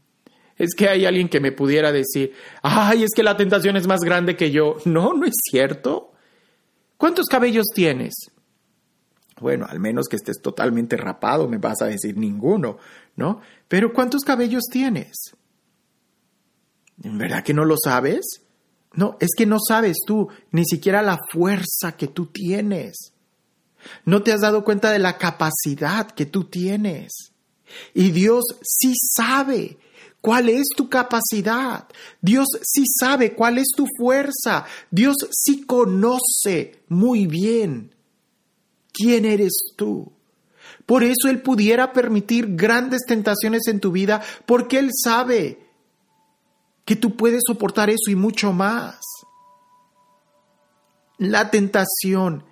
Es 0.58 0.74
que 0.76 0.88
hay 0.88 1.06
alguien 1.06 1.28
que 1.28 1.40
me 1.40 1.50
pudiera 1.50 1.90
decir, 1.90 2.34
ay, 2.62 3.02
es 3.02 3.10
que 3.16 3.24
la 3.24 3.36
tentación 3.36 3.76
es 3.76 3.88
más 3.88 4.00
grande 4.02 4.36
que 4.36 4.52
yo. 4.52 4.76
No, 4.84 5.12
no 5.12 5.26
es 5.26 5.34
cierto. 5.50 6.11
¿Cuántos 7.02 7.26
cabellos 7.26 7.66
tienes? 7.74 8.14
Bueno, 9.40 9.66
al 9.68 9.80
menos 9.80 10.06
que 10.06 10.14
estés 10.14 10.40
totalmente 10.40 10.96
rapado, 10.96 11.48
me 11.48 11.58
vas 11.58 11.82
a 11.82 11.86
decir 11.86 12.16
ninguno, 12.16 12.78
¿no? 13.16 13.40
Pero 13.66 13.92
¿cuántos 13.92 14.22
cabellos 14.22 14.62
tienes? 14.70 15.34
¿En 17.02 17.18
verdad 17.18 17.42
que 17.42 17.54
no 17.54 17.64
lo 17.64 17.74
sabes? 17.76 18.20
No, 18.92 19.16
es 19.18 19.30
que 19.36 19.46
no 19.46 19.58
sabes 19.58 19.96
tú 20.06 20.28
ni 20.52 20.64
siquiera 20.64 21.02
la 21.02 21.18
fuerza 21.28 21.96
que 21.98 22.06
tú 22.06 22.26
tienes. 22.26 23.12
No 24.04 24.22
te 24.22 24.32
has 24.32 24.42
dado 24.42 24.62
cuenta 24.62 24.92
de 24.92 25.00
la 25.00 25.18
capacidad 25.18 26.08
que 26.08 26.26
tú 26.26 26.44
tienes. 26.44 27.32
Y 27.94 28.12
Dios 28.12 28.44
sí 28.62 28.92
sabe 28.94 29.76
cuál 30.22 30.48
es 30.48 30.68
tu 30.74 30.88
capacidad. 30.88 31.86
Dios 32.22 32.46
sí 32.62 32.84
sabe 32.98 33.34
cuál 33.34 33.58
es 33.58 33.68
tu 33.76 33.86
fuerza. 33.98 34.64
Dios 34.90 35.16
sí 35.30 35.66
conoce 35.66 36.80
muy 36.88 37.26
bien 37.26 37.94
quién 38.94 39.26
eres 39.26 39.52
tú. 39.76 40.10
Por 40.86 41.04
eso 41.04 41.28
Él 41.28 41.42
pudiera 41.42 41.92
permitir 41.92 42.56
grandes 42.56 43.02
tentaciones 43.06 43.66
en 43.66 43.80
tu 43.80 43.92
vida, 43.92 44.22
porque 44.46 44.78
Él 44.78 44.90
sabe 44.92 45.66
que 46.84 46.96
tú 46.96 47.16
puedes 47.16 47.42
soportar 47.46 47.90
eso 47.90 48.10
y 48.10 48.16
mucho 48.16 48.52
más. 48.52 49.00
La 51.18 51.50
tentación 51.50 52.44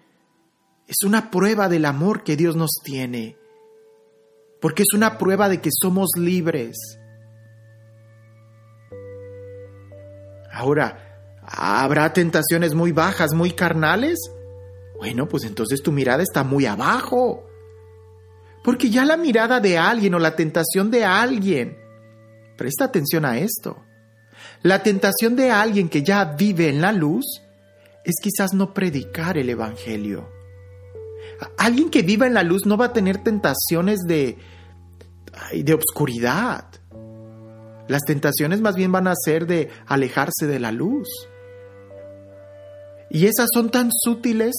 es 0.86 0.98
una 1.04 1.30
prueba 1.30 1.68
del 1.68 1.84
amor 1.84 2.24
que 2.24 2.36
Dios 2.36 2.56
nos 2.56 2.72
tiene. 2.82 3.36
porque 4.60 4.82
es 4.82 4.92
una 4.94 5.16
prueba 5.16 5.48
de 5.48 5.62
que 5.62 5.70
somos 5.72 6.10
libres. 6.18 6.99
Ahora, 10.60 11.38
¿habrá 11.42 12.12
tentaciones 12.12 12.74
muy 12.74 12.92
bajas, 12.92 13.32
muy 13.32 13.52
carnales? 13.52 14.18
Bueno, 14.98 15.26
pues 15.26 15.44
entonces 15.44 15.82
tu 15.82 15.90
mirada 15.90 16.22
está 16.22 16.44
muy 16.44 16.66
abajo. 16.66 17.46
Porque 18.62 18.90
ya 18.90 19.06
la 19.06 19.16
mirada 19.16 19.58
de 19.58 19.78
alguien 19.78 20.14
o 20.14 20.18
la 20.18 20.36
tentación 20.36 20.90
de 20.90 21.06
alguien, 21.06 21.78
presta 22.58 22.84
atención 22.84 23.24
a 23.24 23.38
esto, 23.38 23.82
la 24.60 24.82
tentación 24.82 25.34
de 25.34 25.50
alguien 25.50 25.88
que 25.88 26.02
ya 26.02 26.26
vive 26.26 26.68
en 26.68 26.82
la 26.82 26.92
luz 26.92 27.24
es 28.04 28.16
quizás 28.22 28.52
no 28.52 28.74
predicar 28.74 29.38
el 29.38 29.48
Evangelio. 29.48 30.28
Alguien 31.56 31.88
que 31.88 32.02
viva 32.02 32.26
en 32.26 32.34
la 32.34 32.42
luz 32.42 32.66
no 32.66 32.76
va 32.76 32.86
a 32.86 32.92
tener 32.92 33.22
tentaciones 33.24 34.00
de, 34.00 34.36
de 35.54 35.72
obscuridad. 35.72 36.66
Las 37.90 38.04
tentaciones 38.04 38.60
más 38.60 38.76
bien 38.76 38.92
van 38.92 39.08
a 39.08 39.14
ser 39.16 39.48
de 39.48 39.68
alejarse 39.86 40.46
de 40.46 40.60
la 40.60 40.70
luz. 40.70 41.08
Y 43.10 43.26
esas 43.26 43.48
son 43.52 43.70
tan 43.70 43.90
sutiles 43.92 44.54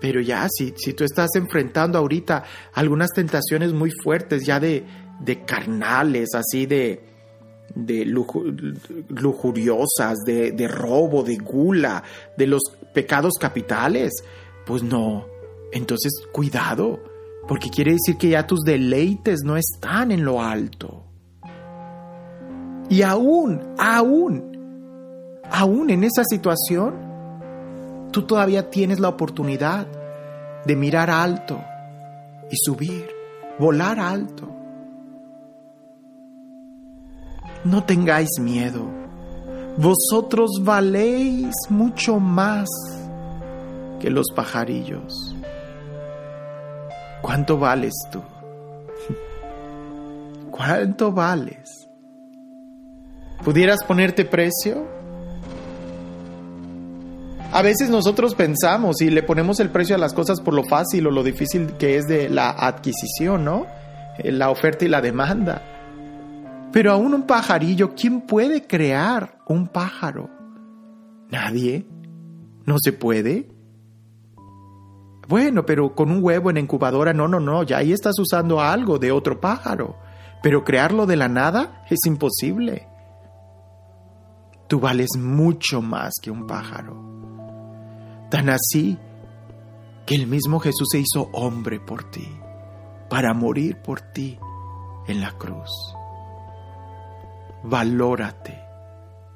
pero 0.00 0.20
ya, 0.20 0.46
si, 0.48 0.74
si 0.76 0.92
tú 0.92 1.02
estás 1.02 1.30
enfrentando 1.34 1.98
ahorita 1.98 2.44
algunas 2.72 3.10
tentaciones 3.10 3.72
muy 3.72 3.90
fuertes, 3.90 4.46
ya 4.46 4.60
de, 4.60 4.84
de 5.18 5.44
carnales, 5.44 6.36
así 6.36 6.66
de, 6.66 7.02
de 7.74 8.04
lujuriosas, 9.08 10.18
de, 10.24 10.52
de 10.52 10.68
robo, 10.68 11.24
de 11.24 11.38
gula, 11.38 12.04
de 12.36 12.46
los 12.46 12.62
pecados 12.94 13.32
capitales, 13.40 14.12
pues 14.64 14.84
no. 14.84 15.26
Entonces, 15.72 16.12
cuidado, 16.30 17.00
porque 17.48 17.70
quiere 17.70 17.92
decir 17.92 18.18
que 18.18 18.28
ya 18.28 18.46
tus 18.46 18.60
deleites 18.60 19.40
no 19.42 19.56
están 19.56 20.12
en 20.12 20.22
lo 20.22 20.42
alto. 20.42 21.04
Y 22.90 23.00
aún, 23.00 23.74
aún, 23.78 25.40
aún 25.50 25.88
en 25.88 26.04
esa 26.04 26.24
situación, 26.24 26.94
tú 28.12 28.22
todavía 28.22 28.68
tienes 28.68 29.00
la 29.00 29.08
oportunidad 29.08 29.86
de 30.66 30.76
mirar 30.76 31.10
alto 31.10 31.58
y 32.50 32.56
subir, 32.56 33.08
volar 33.58 33.98
alto. 33.98 34.46
No 37.64 37.82
tengáis 37.84 38.28
miedo, 38.38 38.86
vosotros 39.78 40.50
valéis 40.62 41.54
mucho 41.70 42.20
más 42.20 42.68
que 44.00 44.10
los 44.10 44.26
pajarillos. 44.34 45.37
¿Cuánto 47.22 47.58
vales 47.58 47.94
tú? 48.10 48.22
¿Cuánto 50.50 51.12
vales? 51.12 51.88
¿Pudieras 53.44 53.82
ponerte 53.84 54.24
precio? 54.24 54.86
A 57.52 57.62
veces 57.62 57.88
nosotros 57.88 58.34
pensamos 58.34 59.00
y 59.00 59.10
le 59.10 59.22
ponemos 59.22 59.58
el 59.60 59.70
precio 59.70 59.94
a 59.94 59.98
las 59.98 60.12
cosas 60.12 60.40
por 60.40 60.54
lo 60.54 60.64
fácil 60.64 61.06
o 61.06 61.10
lo 61.10 61.22
difícil 61.22 61.72
que 61.78 61.96
es 61.96 62.06
de 62.06 62.28
la 62.28 62.50
adquisición, 62.50 63.44
¿no? 63.44 63.66
Eh, 64.18 64.32
la 64.32 64.50
oferta 64.50 64.84
y 64.84 64.88
la 64.88 65.00
demanda. 65.00 65.62
Pero 66.72 66.92
aún 66.92 67.14
un 67.14 67.22
pajarillo, 67.22 67.94
¿quién 67.94 68.20
puede 68.20 68.66
crear 68.66 69.38
un 69.46 69.68
pájaro? 69.68 70.28
Nadie. 71.30 71.86
¿No 72.66 72.76
se 72.78 72.92
puede? 72.92 73.48
Bueno, 75.28 75.66
pero 75.66 75.94
con 75.94 76.10
un 76.10 76.24
huevo 76.24 76.48
en 76.48 76.56
incubadora, 76.56 77.12
no, 77.12 77.28
no, 77.28 77.38
no, 77.38 77.62
ya 77.62 77.76
ahí 77.76 77.92
estás 77.92 78.18
usando 78.18 78.62
algo 78.62 78.98
de 78.98 79.12
otro 79.12 79.38
pájaro. 79.38 79.96
Pero 80.42 80.64
crearlo 80.64 81.04
de 81.04 81.16
la 81.16 81.28
nada 81.28 81.84
es 81.90 81.98
imposible. 82.06 82.88
Tú 84.68 84.80
vales 84.80 85.10
mucho 85.18 85.82
más 85.82 86.14
que 86.22 86.30
un 86.30 86.46
pájaro. 86.46 86.96
Tan 88.30 88.48
así 88.48 88.98
que 90.06 90.14
el 90.14 90.26
mismo 90.26 90.60
Jesús 90.60 90.88
se 90.90 91.00
hizo 91.00 91.28
hombre 91.32 91.80
por 91.80 92.04
ti, 92.04 92.28
para 93.10 93.34
morir 93.34 93.82
por 93.82 94.00
ti 94.00 94.38
en 95.06 95.20
la 95.20 95.32
cruz. 95.32 95.70
Valórate 97.64 98.58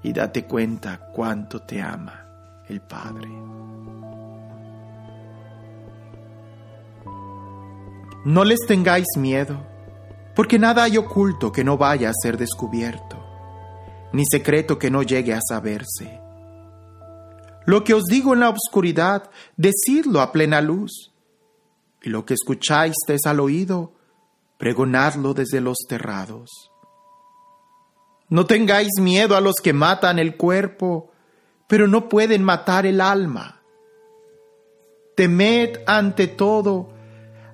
y 0.02 0.12
date 0.12 0.46
cuenta 0.46 1.10
cuánto 1.12 1.60
te 1.60 1.82
ama 1.82 2.64
el 2.68 2.80
Padre. 2.80 3.28
No 8.24 8.44
les 8.44 8.60
tengáis 8.60 9.06
miedo, 9.16 9.66
porque 10.36 10.58
nada 10.58 10.84
hay 10.84 10.96
oculto 10.96 11.50
que 11.50 11.64
no 11.64 11.76
vaya 11.76 12.10
a 12.10 12.14
ser 12.22 12.36
descubierto, 12.36 13.18
ni 14.12 14.24
secreto 14.24 14.78
que 14.78 14.90
no 14.90 15.02
llegue 15.02 15.34
a 15.34 15.40
saberse. 15.40 16.20
Lo 17.64 17.82
que 17.82 17.94
os 17.94 18.04
digo 18.04 18.34
en 18.34 18.40
la 18.40 18.50
oscuridad, 18.50 19.30
decidlo 19.56 20.20
a 20.20 20.30
plena 20.30 20.60
luz. 20.60 21.12
Y 22.02 22.10
lo 22.10 22.24
que 22.24 22.34
escucháis 22.34 22.94
al 23.24 23.40
oído, 23.40 23.92
pregonadlo 24.56 25.34
desde 25.34 25.60
los 25.60 25.78
terrados. 25.88 26.70
No 28.28 28.46
tengáis 28.46 29.00
miedo 29.00 29.36
a 29.36 29.40
los 29.40 29.56
que 29.56 29.72
matan 29.72 30.18
el 30.18 30.36
cuerpo, 30.36 31.10
pero 31.66 31.88
no 31.88 32.08
pueden 32.08 32.42
matar 32.44 32.86
el 32.86 33.00
alma. 33.00 33.62
Temed 35.16 35.80
ante 35.86 36.28
todo 36.28 36.91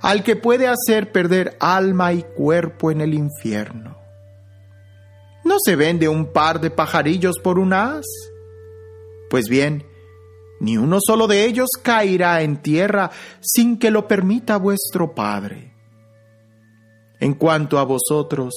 al 0.00 0.22
que 0.22 0.36
puede 0.36 0.68
hacer 0.68 1.12
perder 1.12 1.56
alma 1.60 2.12
y 2.12 2.22
cuerpo 2.22 2.90
en 2.90 3.00
el 3.00 3.14
infierno. 3.14 3.98
¿No 5.44 5.56
se 5.64 5.76
vende 5.76 6.08
un 6.08 6.32
par 6.32 6.60
de 6.60 6.70
pajarillos 6.70 7.38
por 7.42 7.58
un 7.58 7.72
as? 7.72 8.06
Pues 9.30 9.48
bien, 9.48 9.84
ni 10.60 10.76
uno 10.76 10.98
solo 11.00 11.26
de 11.26 11.44
ellos 11.44 11.68
caerá 11.82 12.42
en 12.42 12.60
tierra 12.60 13.10
sin 13.40 13.78
que 13.78 13.90
lo 13.90 14.08
permita 14.08 14.56
vuestro 14.56 15.14
Padre. 15.14 15.74
En 17.20 17.34
cuanto 17.34 17.78
a 17.78 17.84
vosotros, 17.84 18.54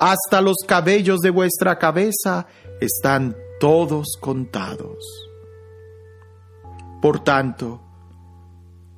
hasta 0.00 0.40
los 0.40 0.56
cabellos 0.66 1.20
de 1.20 1.30
vuestra 1.30 1.78
cabeza 1.78 2.46
están 2.80 3.36
todos 3.60 4.16
contados. 4.20 4.98
Por 7.00 7.22
tanto, 7.22 7.82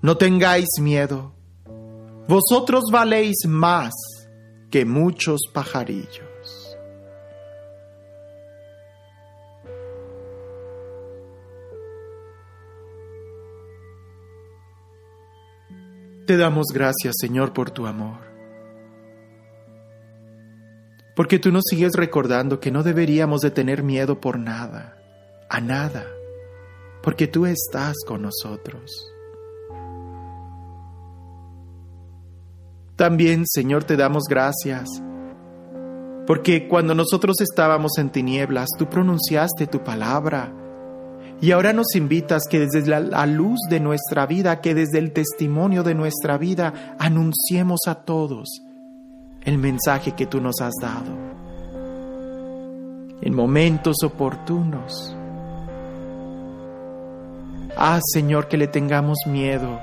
no 0.03 0.17
tengáis 0.17 0.69
miedo, 0.81 1.35
vosotros 2.29 2.85
valéis 2.91 3.47
más 3.47 3.93
que 4.71 4.85
muchos 4.85 5.43
pajarillos. 5.53 6.77
Te 16.27 16.39
damos 16.39 16.69
gracias, 16.73 17.17
Señor, 17.21 17.53
por 17.53 17.71
tu 17.71 17.87
amor. 17.87 18.19
Porque 21.15 21.39
tú 21.39 21.53
nos 21.53 21.65
sigues 21.69 21.93
recordando 21.95 22.61
que 22.61 22.71
no 22.71 22.83
deberíamos 22.83 23.43
de 23.43 23.51
tener 23.51 23.83
miedo 23.83 24.21
por 24.21 24.39
nada, 24.39 24.97
a 25.51 25.61
nada, 25.61 26.07
porque 27.03 27.27
tú 27.27 27.45
estás 27.47 27.95
con 28.07 28.23
nosotros. 28.23 29.14
También, 32.97 33.45
Señor, 33.47 33.85
te 33.85 33.97
damos 33.97 34.25
gracias, 34.29 34.89
porque 36.27 36.69
cuando 36.69 36.95
nosotros 36.95 37.41
estábamos 37.41 37.99
en 37.99 38.11
tinieblas, 38.11 38.69
tú 38.79 38.89
pronunciaste 38.89 39.67
tu 39.67 39.83
palabra 39.83 40.53
y 41.41 41.51
ahora 41.51 41.73
nos 41.73 41.95
invitas 41.97 42.45
que 42.49 42.61
desde 42.61 42.87
la, 42.87 43.27
luz 43.27 43.59
de 43.69 43.81
nuestra 43.81 44.27
vida, 44.27 44.61
que 44.61 44.75
desde 44.75 44.99
el 44.99 45.13
testimonio 45.13 45.83
de 45.83 45.95
nuestra 45.95 46.39
vida, 46.39 46.95
anunciemos 46.99 47.81
a 47.89 47.97
todos 47.97 48.63
el 49.43 49.59
mensaje 49.59 50.13
que 50.13 50.27
tú 50.27 50.41
nos 50.41 50.61
has 50.61 50.75
dado. 50.81 51.13
En 53.21 53.35
momentos 53.35 53.97
oportunos. 54.05 55.17
Ah, 57.77 57.99
Señor, 58.13 58.47
que 58.47 58.57
le 58.57 58.69
tengamos 58.69 59.19
miedo 59.27 59.81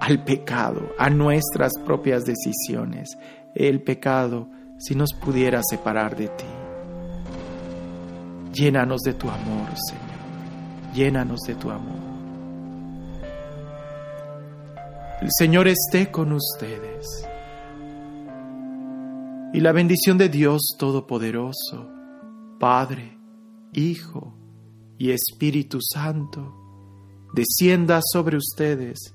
al 0.00 0.24
pecado, 0.24 0.94
a 0.98 1.10
nuestras 1.10 1.72
propias 1.84 2.24
decisiones. 2.24 3.16
El 3.54 3.82
pecado, 3.82 4.48
si 4.78 4.94
nos 4.94 5.12
pudiera 5.12 5.60
separar 5.62 6.16
de 6.16 6.28
ti. 6.28 6.44
Llénanos 8.52 9.02
de 9.02 9.14
tu 9.14 9.28
amor, 9.28 9.68
Señor 9.88 10.10
llénanos 10.94 11.40
de 11.40 11.54
tu 11.54 11.70
amor. 11.70 12.00
El 15.20 15.28
Señor 15.30 15.68
esté 15.68 16.10
con 16.10 16.32
ustedes. 16.32 17.26
Y 19.52 19.60
la 19.60 19.72
bendición 19.72 20.16
de 20.16 20.28
Dios 20.28 20.62
Todopoderoso, 20.78 21.88
Padre, 22.58 23.18
Hijo 23.72 24.34
y 24.96 25.10
Espíritu 25.10 25.78
Santo, 25.82 26.54
descienda 27.34 28.00
sobre 28.12 28.36
ustedes 28.36 29.14